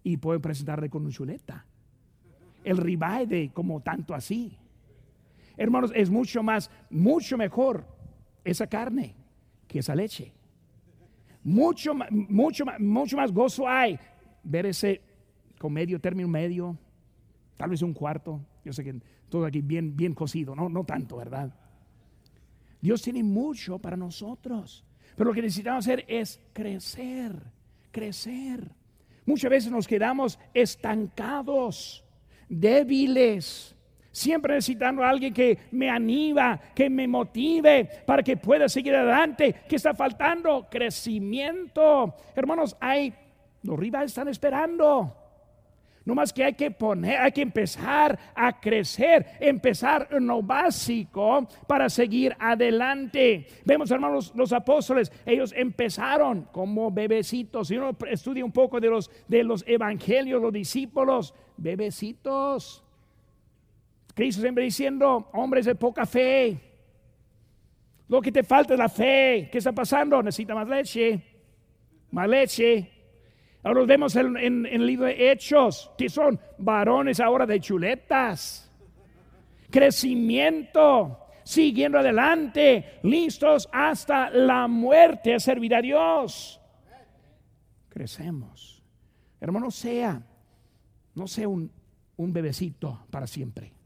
y 0.04 0.16
puede 0.16 0.38
presentarle 0.38 0.88
con 0.88 1.04
un 1.04 1.10
chuleta 1.10 1.66
el 2.64 2.76
ribeye 2.76 3.26
de 3.26 3.50
como 3.52 3.80
tanto 3.80 4.14
así. 4.14 4.56
Hermanos, 5.56 5.92
es 5.94 6.10
mucho 6.10 6.42
más, 6.42 6.70
mucho 6.88 7.36
mejor 7.36 7.86
esa 8.44 8.66
carne 8.66 9.16
que 9.66 9.80
esa 9.80 9.94
leche. 9.94 10.32
Mucho, 11.42 11.94
mucho, 12.10 12.64
mucho 12.78 13.16
más 13.16 13.32
gozo 13.32 13.68
hay 13.68 13.98
ver 14.42 14.66
ese 14.66 15.00
con 15.58 15.72
medio, 15.72 16.00
término 16.00 16.28
medio, 16.28 16.76
tal 17.56 17.70
vez 17.70 17.82
un 17.82 17.94
cuarto. 17.94 18.40
Yo 18.64 18.72
sé 18.72 18.84
que 18.84 19.00
todo 19.28 19.46
aquí 19.46 19.60
bien, 19.60 19.96
bien 19.96 20.14
cocido, 20.14 20.54
no, 20.54 20.68
no 20.68 20.84
tanto, 20.84 21.16
¿verdad? 21.16 21.54
Dios 22.80 23.02
tiene 23.02 23.22
mucho 23.22 23.78
para 23.78 23.96
nosotros, 23.96 24.84
pero 25.16 25.30
lo 25.30 25.34
que 25.34 25.42
necesitamos 25.42 25.86
hacer 25.86 26.04
es 26.08 26.40
crecer, 26.52 27.42
crecer. 27.90 28.70
Muchas 29.26 29.50
veces 29.50 29.70
nos 29.70 29.86
quedamos 29.86 30.38
estancados 30.54 32.04
débiles. 32.48 33.76
Siempre 34.20 34.52
necesitando 34.52 35.02
a 35.02 35.08
alguien 35.08 35.32
que 35.32 35.56
me 35.70 35.88
anima, 35.88 36.60
que 36.74 36.90
me 36.90 37.08
motive 37.08 37.88
para 38.04 38.22
que 38.22 38.36
pueda 38.36 38.68
seguir 38.68 38.94
adelante. 38.94 39.54
¿Qué 39.66 39.76
está 39.76 39.94
faltando? 39.94 40.68
Crecimiento. 40.70 42.14
Hermanos, 42.36 42.76
hay, 42.78 43.14
los 43.62 43.78
rivales 43.78 44.10
están 44.10 44.28
esperando. 44.28 45.16
No 46.04 46.14
más 46.14 46.34
que 46.34 46.44
hay 46.44 46.52
que 46.52 46.70
poner, 46.70 47.18
hay 47.18 47.32
que 47.32 47.40
empezar 47.40 48.18
a 48.34 48.60
crecer, 48.60 49.24
empezar 49.40 50.08
en 50.10 50.26
lo 50.26 50.42
básico 50.42 51.48
para 51.66 51.88
seguir 51.88 52.36
adelante. 52.38 53.46
Vemos, 53.64 53.90
hermanos, 53.90 54.34
los 54.34 54.52
apóstoles, 54.52 55.10
ellos 55.24 55.54
empezaron 55.56 56.42
como 56.52 56.90
bebecitos. 56.90 57.68
Si 57.68 57.78
uno 57.78 57.96
estudia 58.10 58.44
un 58.44 58.52
poco 58.52 58.80
de 58.80 58.88
los, 58.88 59.10
de 59.28 59.44
los 59.44 59.64
evangelios, 59.66 60.42
los 60.42 60.52
discípulos, 60.52 61.32
bebecitos. 61.56 62.84
Cristo 64.20 64.42
siempre 64.42 64.64
diciendo, 64.64 65.30
hombres 65.32 65.64
de 65.64 65.74
poca 65.74 66.04
fe. 66.04 66.54
Lo 68.06 68.20
que 68.20 68.30
te 68.30 68.42
falta 68.42 68.74
es 68.74 68.78
la 68.78 68.90
fe. 68.90 69.48
¿Qué 69.50 69.56
está 69.56 69.72
pasando? 69.72 70.22
Necesita 70.22 70.54
más 70.54 70.68
leche. 70.68 71.22
Más 72.10 72.28
leche. 72.28 72.90
Ahora 73.62 73.80
los 73.80 73.88
vemos 73.88 74.14
en, 74.16 74.66
el 74.66 74.86
libro 74.86 75.06
de 75.06 75.32
Hechos, 75.32 75.90
que 75.96 76.10
son 76.10 76.38
varones 76.58 77.18
ahora 77.18 77.46
de 77.46 77.60
chuletas. 77.60 78.70
Crecimiento, 79.70 81.20
siguiendo 81.42 81.98
adelante, 81.98 82.98
listos 83.04 83.70
hasta 83.72 84.28
la 84.28 84.68
muerte 84.68 85.32
a 85.32 85.40
servir 85.40 85.74
a 85.74 85.80
Dios. 85.80 86.60
Crecemos. 87.88 88.82
Hermano, 89.40 89.70
sea, 89.70 90.22
no 91.14 91.26
sea 91.26 91.48
un, 91.48 91.72
un 92.18 92.32
bebecito 92.34 93.06
para 93.10 93.26
siempre. 93.26 93.79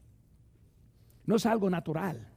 No 1.25 1.35
es 1.35 1.45
algo 1.45 1.69
natural. 1.69 2.27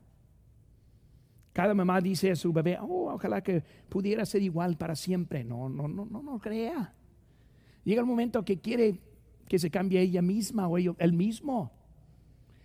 Cada 1.53 1.75
mamá 1.75 2.01
dice 2.01 2.31
a 2.31 2.37
su 2.37 2.53
bebé, 2.53 2.79
oh, 2.81 3.13
ojalá 3.13 3.43
que 3.43 3.63
pudiera 3.89 4.25
ser 4.25 4.43
igual 4.43 4.77
para 4.77 4.95
siempre. 4.95 5.43
No, 5.45 5.69
no, 5.69 5.89
no, 5.89 6.05
no, 6.05 6.23
no 6.23 6.39
crea. 6.39 6.95
Llega 7.85 8.01
el 8.01 8.07
momento 8.07 8.45
que 8.45 8.61
quiere 8.61 9.01
que 9.49 9.59
se 9.59 9.71
cambie 9.71 10.01
ella 10.01 10.23
misma 10.23 10.69
o 10.69 10.79
él 10.79 11.13
mismo. 11.13 11.73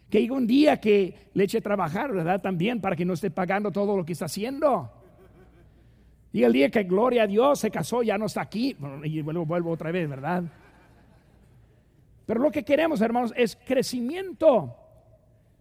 Que 0.10 0.22
llegue 0.22 0.34
un 0.34 0.46
día 0.46 0.80
que 0.80 1.30
le 1.34 1.46
eche 1.46 1.58
a 1.58 1.62
trabajar, 1.62 2.12
¿verdad? 2.12 2.42
También 2.42 2.82
para 2.82 2.96
que 2.96 3.06
no 3.06 3.14
esté 3.14 3.32
pagando 3.32 3.72
todo 3.72 3.98
lo 3.98 4.06
que 4.06 4.14
está 4.14 4.26
haciendo. 4.26 4.92
Y 6.32 6.44
el 6.44 6.54
día 6.54 6.70
que 6.70 6.84
gloria 6.84 7.24
a 7.24 7.28
Dios 7.28 7.60
se 7.60 7.72
casó, 7.72 8.04
ya 8.04 8.18
no 8.18 8.26
está 8.26 8.42
aquí. 8.42 8.76
Y 9.04 9.22
vuelvo, 9.22 9.46
vuelvo 9.46 9.72
otra 9.72 9.92
vez, 9.92 10.08
¿verdad? 10.10 10.44
Pero 12.26 12.42
lo 12.42 12.52
que 12.52 12.64
queremos, 12.64 13.02
hermanos, 13.02 13.34
es 13.36 13.56
crecimiento. 13.56 14.76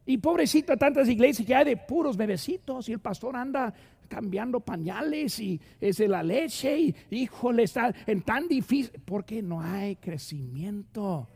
Y 0.04 0.18
pobrecito, 0.18 0.76
tantas 0.76 1.08
iglesias 1.08 1.46
que 1.46 1.54
hay 1.54 1.64
de 1.64 1.76
puros 1.76 2.16
bebecitos 2.16 2.88
y 2.88 2.92
el 2.92 2.98
pastor 2.98 3.36
anda 3.36 3.72
cambiando 4.08 4.60
pañales 4.60 5.38
y 5.38 5.60
es 5.80 5.96
de 5.96 6.08
la 6.08 6.22
leche 6.22 6.78
y 6.78 6.94
híjole, 7.10 7.62
está 7.62 7.94
en 8.06 8.22
tan 8.22 8.46
difícil 8.48 9.00
porque 9.04 9.40
no 9.40 9.60
hay 9.60 9.96
crecimiento. 9.96 11.28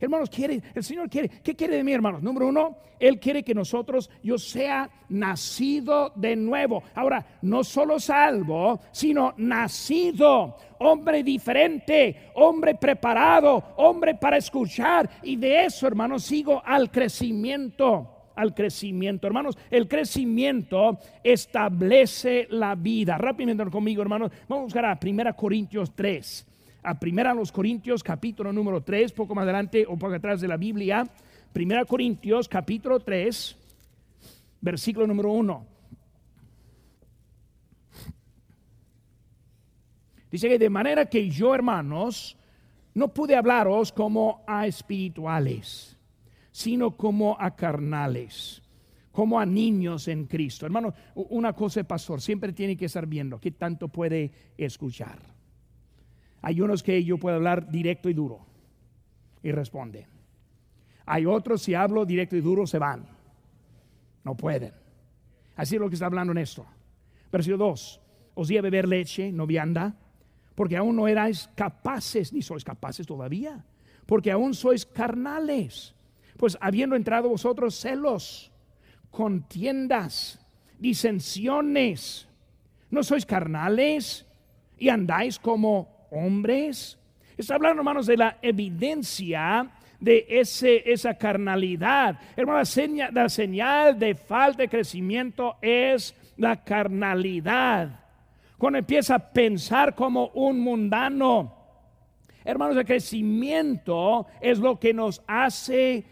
Hermanos, 0.00 0.28
quiere, 0.28 0.60
el 0.74 0.82
Señor 0.82 1.08
quiere, 1.08 1.28
¿qué 1.28 1.54
quiere 1.54 1.76
de 1.76 1.84
mí, 1.84 1.92
hermanos? 1.92 2.22
Número 2.22 2.48
uno, 2.48 2.78
Él 2.98 3.20
quiere 3.20 3.42
que 3.42 3.54
nosotros, 3.54 4.10
yo 4.22 4.36
sea 4.36 4.90
nacido 5.08 6.12
de 6.16 6.34
nuevo. 6.34 6.82
Ahora, 6.94 7.38
no 7.42 7.62
solo 7.62 8.00
salvo, 8.00 8.80
sino 8.90 9.34
nacido, 9.36 10.56
hombre 10.80 11.22
diferente, 11.22 12.32
hombre 12.34 12.74
preparado, 12.74 13.74
hombre 13.76 14.16
para 14.16 14.38
escuchar. 14.38 15.08
Y 15.22 15.36
de 15.36 15.66
eso, 15.66 15.86
hermanos, 15.86 16.24
sigo 16.24 16.60
al 16.64 16.90
crecimiento 16.90 18.13
al 18.34 18.54
crecimiento. 18.54 19.26
Hermanos, 19.26 19.58
el 19.70 19.88
crecimiento 19.88 20.98
establece 21.22 22.46
la 22.50 22.74
vida. 22.74 23.18
Rápidamente 23.18 23.70
conmigo, 23.70 24.02
hermanos. 24.02 24.30
Vamos 24.48 24.62
a 24.62 24.64
buscar 24.64 24.84
a 24.84 24.98
1 25.02 25.36
Corintios 25.36 25.94
3. 25.94 26.46
A 26.82 26.98
1 27.00 27.34
los 27.34 27.50
Corintios, 27.50 28.02
capítulo 28.02 28.52
número 28.52 28.82
3, 28.82 29.12
poco 29.12 29.34
más 29.34 29.44
adelante 29.44 29.86
o 29.88 29.96
poco 29.96 30.14
atrás 30.14 30.40
de 30.40 30.48
la 30.48 30.56
Biblia. 30.56 31.08
1 31.54 31.86
Corintios, 31.86 32.48
capítulo 32.48 33.00
3, 33.00 33.56
versículo 34.60 35.06
número 35.06 35.30
1. 35.32 35.66
Dice 40.30 40.48
que 40.48 40.58
de 40.58 40.68
manera 40.68 41.06
que 41.06 41.30
yo, 41.30 41.54
hermanos, 41.54 42.36
no 42.92 43.08
pude 43.08 43.36
hablaros 43.36 43.92
como 43.92 44.42
a 44.46 44.66
espirituales 44.66 45.96
sino 46.54 46.96
como 46.96 47.36
a 47.40 47.56
carnales, 47.56 48.62
como 49.10 49.40
a 49.40 49.44
niños 49.44 50.06
en 50.06 50.26
Cristo. 50.26 50.64
Hermano, 50.64 50.94
una 51.16 51.52
cosa, 51.52 51.82
pastor, 51.82 52.20
siempre 52.20 52.52
tiene 52.52 52.76
que 52.76 52.84
estar 52.84 53.08
viendo 53.08 53.40
qué 53.40 53.50
tanto 53.50 53.88
puede 53.88 54.30
escuchar. 54.56 55.18
Hay 56.42 56.60
unos 56.60 56.84
que 56.84 57.02
yo 57.02 57.18
puedo 57.18 57.34
hablar 57.34 57.68
directo 57.68 58.08
y 58.08 58.14
duro 58.14 58.46
y 59.42 59.50
responde. 59.50 60.06
Hay 61.06 61.26
otros, 61.26 61.60
si 61.60 61.74
hablo 61.74 62.06
directo 62.06 62.36
y 62.36 62.40
duro, 62.40 62.68
se 62.68 62.78
van. 62.78 63.04
No 64.22 64.36
pueden. 64.36 64.74
Así 65.56 65.74
es 65.74 65.80
lo 65.80 65.88
que 65.88 65.94
está 65.94 66.06
hablando 66.06 66.30
en 66.30 66.38
esto. 66.38 66.64
Versículo 67.32 67.66
2. 67.66 68.00
Os 68.34 68.46
di 68.46 68.58
a 68.58 68.62
beber 68.62 68.86
leche, 68.86 69.32
no 69.32 69.44
vianda, 69.44 69.96
porque 70.54 70.76
aún 70.76 70.94
no 70.94 71.08
erais 71.08 71.50
capaces, 71.56 72.32
ni 72.32 72.42
sois 72.42 72.62
capaces 72.62 73.08
todavía, 73.08 73.64
porque 74.06 74.30
aún 74.30 74.54
sois 74.54 74.86
carnales. 74.86 75.96
Pues 76.36 76.58
habiendo 76.60 76.96
entrado 76.96 77.28
vosotros 77.28 77.74
celos, 77.74 78.50
contiendas, 79.10 80.40
disensiones. 80.78 82.28
¿No 82.90 83.02
sois 83.02 83.24
carnales 83.24 84.26
y 84.78 84.88
andáis 84.88 85.38
como 85.38 86.06
hombres? 86.10 86.98
Está 87.36 87.54
hablando, 87.54 87.80
hermanos, 87.80 88.06
de 88.06 88.16
la 88.16 88.38
evidencia 88.42 89.70
de 89.98 90.26
ese, 90.28 90.92
esa 90.92 91.14
carnalidad. 91.14 92.20
Hermano, 92.36 92.58
la 92.58 92.64
señal, 92.64 93.10
la 93.14 93.28
señal 93.28 93.98
de 93.98 94.14
falta 94.14 94.62
de 94.62 94.68
crecimiento 94.68 95.56
es 95.62 96.14
la 96.36 96.62
carnalidad. 96.62 98.00
Cuando 98.58 98.78
empieza 98.78 99.16
a 99.16 99.32
pensar 99.32 99.94
como 99.94 100.28
un 100.28 100.60
mundano. 100.60 101.54
Hermanos, 102.44 102.76
el 102.76 102.84
crecimiento 102.84 104.26
es 104.40 104.58
lo 104.58 104.78
que 104.78 104.92
nos 104.92 105.22
hace 105.26 106.04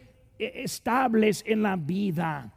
estables 0.46 1.44
en 1.46 1.62
la 1.62 1.76
vida. 1.76 2.52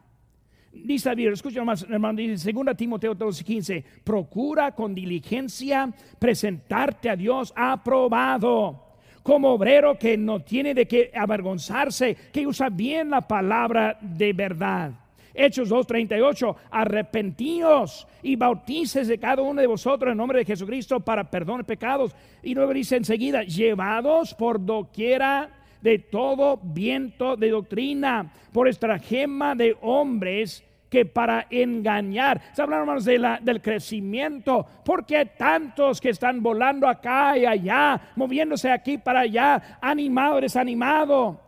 Dice 0.72 1.14
la 1.14 1.32
escucha 1.32 1.64
más, 1.64 1.86
hermano, 1.88 2.18
dice 2.18 2.52
2 2.52 2.76
Timoteo 2.76 3.14
2:15, 3.14 3.82
procura 4.04 4.72
con 4.72 4.94
diligencia 4.94 5.90
presentarte 6.18 7.08
a 7.08 7.16
Dios 7.16 7.52
aprobado 7.56 8.86
como 9.22 9.48
obrero 9.48 9.98
que 9.98 10.16
no 10.16 10.40
tiene 10.40 10.72
de 10.72 10.86
qué 10.86 11.10
avergonzarse, 11.12 12.16
que 12.32 12.46
usa 12.46 12.68
bien 12.68 13.10
la 13.10 13.22
palabra 13.22 13.98
de 14.00 14.32
verdad. 14.32 14.92
Hechos 15.34 15.68
2.38, 15.68 16.56
arrepentíos 16.70 18.06
y 18.22 18.36
bautices 18.36 19.08
de 19.08 19.18
cada 19.18 19.42
uno 19.42 19.60
de 19.60 19.66
vosotros 19.66 20.12
en 20.12 20.16
nombre 20.16 20.38
de 20.38 20.44
Jesucristo 20.44 21.00
para 21.00 21.28
perdón 21.28 21.58
de 21.58 21.64
pecados. 21.64 22.14
Y 22.42 22.54
luego 22.54 22.72
dice 22.72 22.96
enseguida, 22.96 23.42
llevados 23.42 24.32
por 24.32 24.64
doquiera 24.64 25.50
de 25.86 26.00
todo 26.00 26.58
viento 26.60 27.36
de 27.36 27.50
doctrina, 27.50 28.32
por 28.50 28.66
estratagema 28.66 29.54
de 29.54 29.76
hombres 29.82 30.64
que 30.90 31.06
para 31.06 31.46
engañar. 31.48 32.42
Se 32.54 32.62
habla, 32.62 32.78
hermanos, 32.78 33.04
de 33.04 33.20
la, 33.20 33.38
del 33.40 33.62
crecimiento. 33.62 34.66
Porque 34.84 35.16
hay 35.16 35.30
tantos 35.38 36.00
que 36.00 36.08
están 36.08 36.42
volando 36.42 36.88
acá 36.88 37.38
y 37.38 37.46
allá, 37.46 38.00
moviéndose 38.16 38.68
aquí 38.68 38.98
para 38.98 39.20
allá, 39.20 39.78
animado, 39.80 40.40
desanimado. 40.40 41.40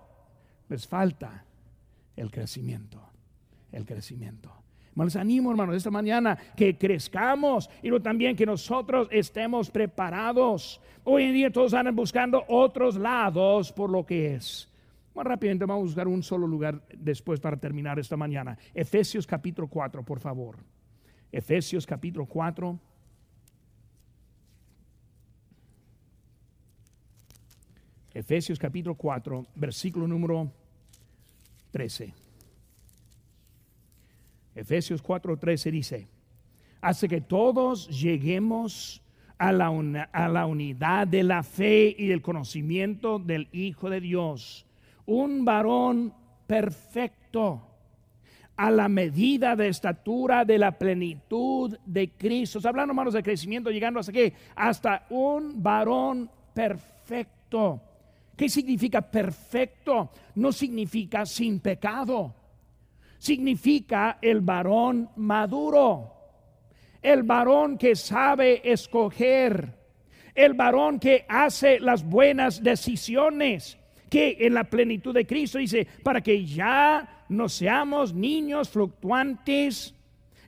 Les 0.69 0.87
falta 0.87 1.45
el 2.15 2.31
crecimiento, 2.31 3.03
el 3.73 3.85
crecimiento. 3.85 4.53
Les 5.05 5.17
animo, 5.17 5.51
hermanos, 5.51 5.77
esta 5.77 5.91
mañana 5.91 6.37
que 6.57 6.77
crezcamos 6.77 7.69
y 7.83 7.91
también 8.01 8.37
que 8.37 8.47
nosotros 8.47 9.09
estemos 9.11 9.71
preparados. 9.71 10.81
Hoy 11.05 11.25
en 11.25 11.33
día 11.35 11.51
todos 11.51 11.75
andan 11.75 11.97
buscando 11.97 12.45
otros 12.49 12.97
lados 12.97 13.73
por 13.73 13.91
lo 13.91 14.05
que 14.05 14.35
es 14.35 14.69
más 15.19 15.27
rápidamente 15.27 15.65
vamos 15.65 15.81
a 15.81 15.87
buscar 15.87 16.07
un 16.07 16.23
solo 16.23 16.47
lugar 16.47 16.81
después 16.97 17.41
para 17.41 17.57
terminar 17.57 17.99
esta 17.99 18.17
mañana. 18.17 18.57
Efesios 18.73 19.27
capítulo 19.27 19.67
4, 19.67 20.05
por 20.05 20.21
favor. 20.21 20.59
Efesios 21.33 21.85
capítulo 21.85 22.25
4. 22.25 22.79
Efesios 28.15 28.61
capítulo 28.61 28.95
4, 28.95 29.47
versículo 29.57 30.07
número 30.07 30.53
13. 31.73 32.28
Efesios 34.61 35.03
4, 35.03 35.37
13 35.37 35.71
dice, 35.71 36.09
hace 36.81 37.09
que 37.09 37.21
todos 37.21 37.89
lleguemos 37.89 39.03
a 39.39 39.53
la, 39.53 39.69
a 40.13 40.29
la 40.29 40.47
unidad 40.47 41.07
de 41.07 41.23
la 41.23 41.43
fe 41.43 41.95
y 41.97 42.09
del 42.09 42.23
conocimiento 42.23 43.19
del 43.19 43.49
Hijo 43.53 43.89
de 43.89 44.01
Dios 44.01 44.67
un 45.09 45.43
varón 45.43 46.13
perfecto 46.47 47.63
a 48.57 48.71
la 48.71 48.89
medida 48.89 49.57
de 49.57 49.69
estatura 49.69 50.45
de 50.45 50.59
la 50.59 50.73
plenitud 50.73 51.79
de 51.87 52.11
Cristo. 52.11 52.61
hablando, 52.65 52.93
hermanos, 52.93 53.15
de 53.15 53.23
crecimiento, 53.23 53.71
llegando 53.71 54.01
hasta 54.01 54.13
qué? 54.13 54.35
Hasta 54.55 55.07
un 55.09 55.63
varón 55.63 56.29
perfecto. 56.53 57.81
¿Qué 58.37 58.49
significa 58.51 59.01
perfecto? 59.01 60.11
No 60.35 60.53
significa 60.53 61.25
sin 61.25 61.61
pecado. 61.61 62.35
Significa 63.19 64.19
el 64.23 64.41
varón 64.41 65.11
maduro. 65.17 66.15
El 67.03 67.23
varón 67.23 67.79
que 67.79 67.95
sabe 67.97 68.61
escoger. 68.71 69.77
El 70.35 70.55
varón 70.55 70.99
que 70.99 71.27
hace 71.29 71.81
las 71.81 72.05
buenas 72.05 72.63
decisiones 72.63 73.79
que 74.09 74.37
en 74.41 74.55
la 74.55 74.65
plenitud 74.65 75.15
de 75.15 75.27
Cristo 75.27 75.59
dice, 75.59 75.87
para 76.03 76.21
que 76.21 76.45
ya 76.45 77.25
no 77.29 77.49
seamos 77.49 78.15
niños 78.15 78.71
fluctuantes, 78.71 79.95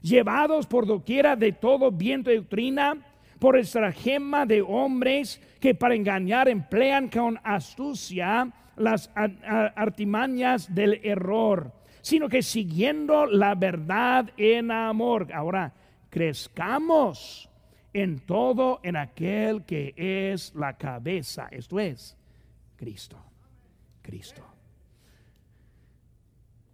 llevados 0.01 0.65
por 0.65 0.87
doquiera 0.87 1.35
de 1.35 1.51
todo 1.51 1.91
viento 1.91 2.29
de 2.29 2.37
doctrina, 2.37 2.97
por 3.39 3.57
estratagema 3.57 4.45
de 4.45 4.61
hombres 4.61 5.41
que 5.59 5.73
para 5.73 5.95
engañar 5.95 6.47
emplean 6.47 7.09
con 7.09 7.39
astucia 7.43 8.51
las 8.75 9.11
artimañas 9.15 10.73
del 10.73 10.99
error, 11.03 11.71
sino 12.01 12.29
que 12.29 12.41
siguiendo 12.41 13.25
la 13.25 13.55
verdad 13.55 14.29
en 14.37 14.71
amor. 14.71 15.31
Ahora, 15.33 15.73
crezcamos 16.09 17.49
en 17.93 18.19
todo 18.19 18.79
en 18.83 18.95
aquel 18.95 19.63
que 19.63 19.93
es 19.97 20.53
la 20.55 20.77
cabeza, 20.77 21.47
esto 21.51 21.79
es 21.79 22.17
Cristo. 22.75 23.17
Cristo. 24.01 24.43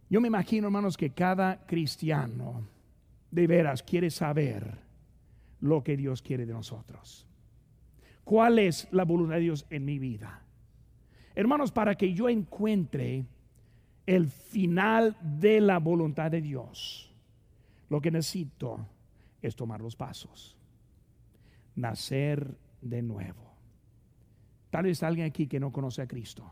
Yo 0.09 0.21
me 0.21 0.27
imagino, 0.27 0.67
hermanos, 0.67 0.95
que 0.95 1.09
cada 1.09 1.65
cristiano 1.65 2.65
de 3.29 3.47
veras 3.47 3.83
quiere 3.83 4.09
saber 4.09 4.77
lo 5.59 5.83
que 5.83 5.97
Dios 5.97 6.21
quiere 6.21 6.45
de 6.45 6.53
nosotros. 6.53 7.27
¿Cuál 8.23 8.59
es 8.59 8.87
la 8.91 9.03
voluntad 9.03 9.35
de 9.35 9.41
Dios 9.41 9.65
en 9.69 9.85
mi 9.85 9.99
vida? 9.99 10.41
Hermanos, 11.35 11.71
para 11.71 11.95
que 11.95 12.13
yo 12.13 12.29
encuentre 12.29 13.25
el 14.07 14.27
final 14.27 15.15
de 15.21 15.61
la 15.61 15.77
voluntad 15.77 16.31
de 16.31 16.41
Dios, 16.41 17.13
lo 17.89 18.01
que 18.01 18.09
necesito 18.09 18.87
es 19.41 19.55
tomar 19.55 19.81
los 19.81 19.95
pasos, 19.95 20.57
nacer 21.75 22.57
de 22.81 23.03
nuevo. 23.03 23.53
Tal 24.71 24.85
vez 24.85 25.03
alguien 25.03 25.27
aquí 25.27 25.45
que 25.45 25.59
no 25.59 25.71
conoce 25.71 26.01
a 26.01 26.07
Cristo 26.07 26.51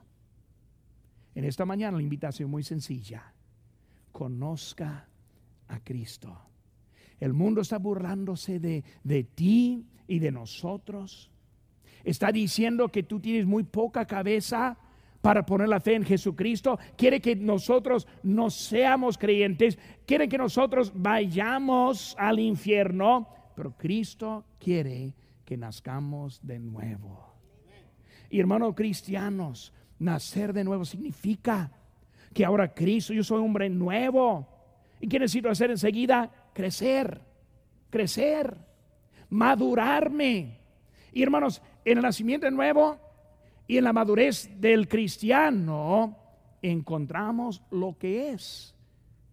en 1.35 1.43
esta 1.43 1.65
mañana 1.65 1.97
la 1.97 2.03
invitación 2.03 2.49
muy 2.49 2.63
sencilla. 2.63 3.33
Conozca 4.13 5.07
a 5.67 5.79
Cristo. 5.81 6.35
El 7.19 7.33
mundo 7.33 7.61
está 7.61 7.77
burlándose 7.77 8.59
de, 8.59 8.83
de 9.03 9.23
ti 9.25 9.85
y 10.07 10.19
de 10.19 10.31
nosotros. 10.31 11.29
Está 12.05 12.31
diciendo 12.31 12.89
que 12.89 13.03
tú 13.03 13.19
tienes 13.19 13.45
muy 13.45 13.63
poca 13.63 14.05
cabeza 14.05 14.77
para 15.25 15.43
poner 15.43 15.67
la 15.67 15.79
fe 15.79 15.95
en 15.95 16.03
Jesucristo. 16.03 16.77
Quiere 16.95 17.19
que 17.19 17.35
nosotros 17.35 18.07
no 18.21 18.51
seamos 18.51 19.17
creyentes. 19.17 19.79
Quiere 20.05 20.29
que 20.29 20.37
nosotros 20.37 20.91
vayamos 20.93 22.15
al 22.19 22.37
infierno. 22.37 23.27
Pero 23.55 23.75
Cristo 23.75 24.45
quiere 24.59 25.15
que 25.43 25.57
nazcamos 25.57 26.39
de 26.45 26.59
nuevo. 26.59 27.33
Y 28.29 28.39
hermanos 28.39 28.75
cristianos, 28.75 29.73
Nacer 29.97 30.53
de 30.53 30.63
nuevo 30.63 30.85
significa 30.85 31.71
que 32.31 32.45
ahora 32.45 32.75
Cristo, 32.75 33.11
yo 33.11 33.23
soy 33.23 33.43
hombre 33.43 33.67
nuevo. 33.67 34.47
¿Y 35.01 35.07
qué 35.07 35.17
necesito 35.17 35.49
hacer 35.49 35.71
enseguida? 35.71 36.29
Crecer, 36.53 37.19
crecer, 37.89 38.55
madurarme. 39.31 40.59
Y 41.11 41.23
hermanos, 41.23 41.63
en 41.83 41.97
el 41.97 42.03
nacimiento 42.03 42.45
de 42.45 42.51
nuevo 42.51 42.99
y 43.67 43.77
en 43.77 43.83
la 43.83 43.93
madurez 43.93 44.49
del 44.59 44.87
cristiano 44.87 46.17
encontramos 46.61 47.61
lo 47.71 47.97
que 47.97 48.31
es 48.31 48.75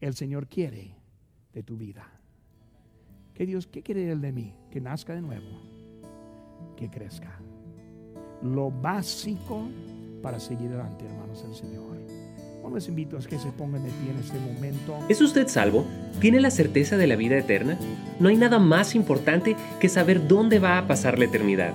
el 0.01 0.15
Señor 0.15 0.49
quiere 0.49 0.95
de 1.53 1.63
tu 1.63 1.77
vida. 1.77 2.09
Que 3.35 3.47
Dios, 3.47 3.67
¿qué 3.67 3.83
quiere 3.83 4.11
Él 4.11 4.21
de 4.21 4.33
mí? 4.33 4.55
Que 4.71 4.81
nazca 4.81 5.15
de 5.15 5.23
nuevo, 5.23 5.61
que 6.77 6.91
crezca. 6.91 7.39
Lo 8.43 8.71
básico 8.71 9.69
para 10.23 10.41
seguir 10.41 10.69
adelante, 10.69 11.07
hermanos 11.07 11.43
del 11.43 11.55
Señor. 11.55 11.93
Bueno, 12.61 12.77
les 12.77 12.89
invito 12.89 13.17
a 13.17 13.21
que 13.21 13.39
se 13.39 13.51
pongan 13.51 13.83
de 13.83 13.91
pie 13.91 14.11
en 14.13 14.19
este 14.19 14.39
momento. 14.39 14.97
¿Es 15.09 15.21
usted 15.21 15.49
salvo? 15.49 15.85
¿Tiene 16.21 16.41
la 16.41 16.51
certeza 16.51 16.97
de 16.97 17.09
la 17.09 17.17
vida 17.17 17.37
eterna? 17.37 17.77
No 18.21 18.29
hay 18.29 18.37
nada 18.37 18.61
más 18.61 18.95
importante 18.95 19.57
que 19.81 19.89
saber 19.89 20.29
dónde 20.29 20.61
va 20.61 20.79
a 20.79 20.87
pasar 20.87 21.19
la 21.19 21.25
eternidad. 21.25 21.75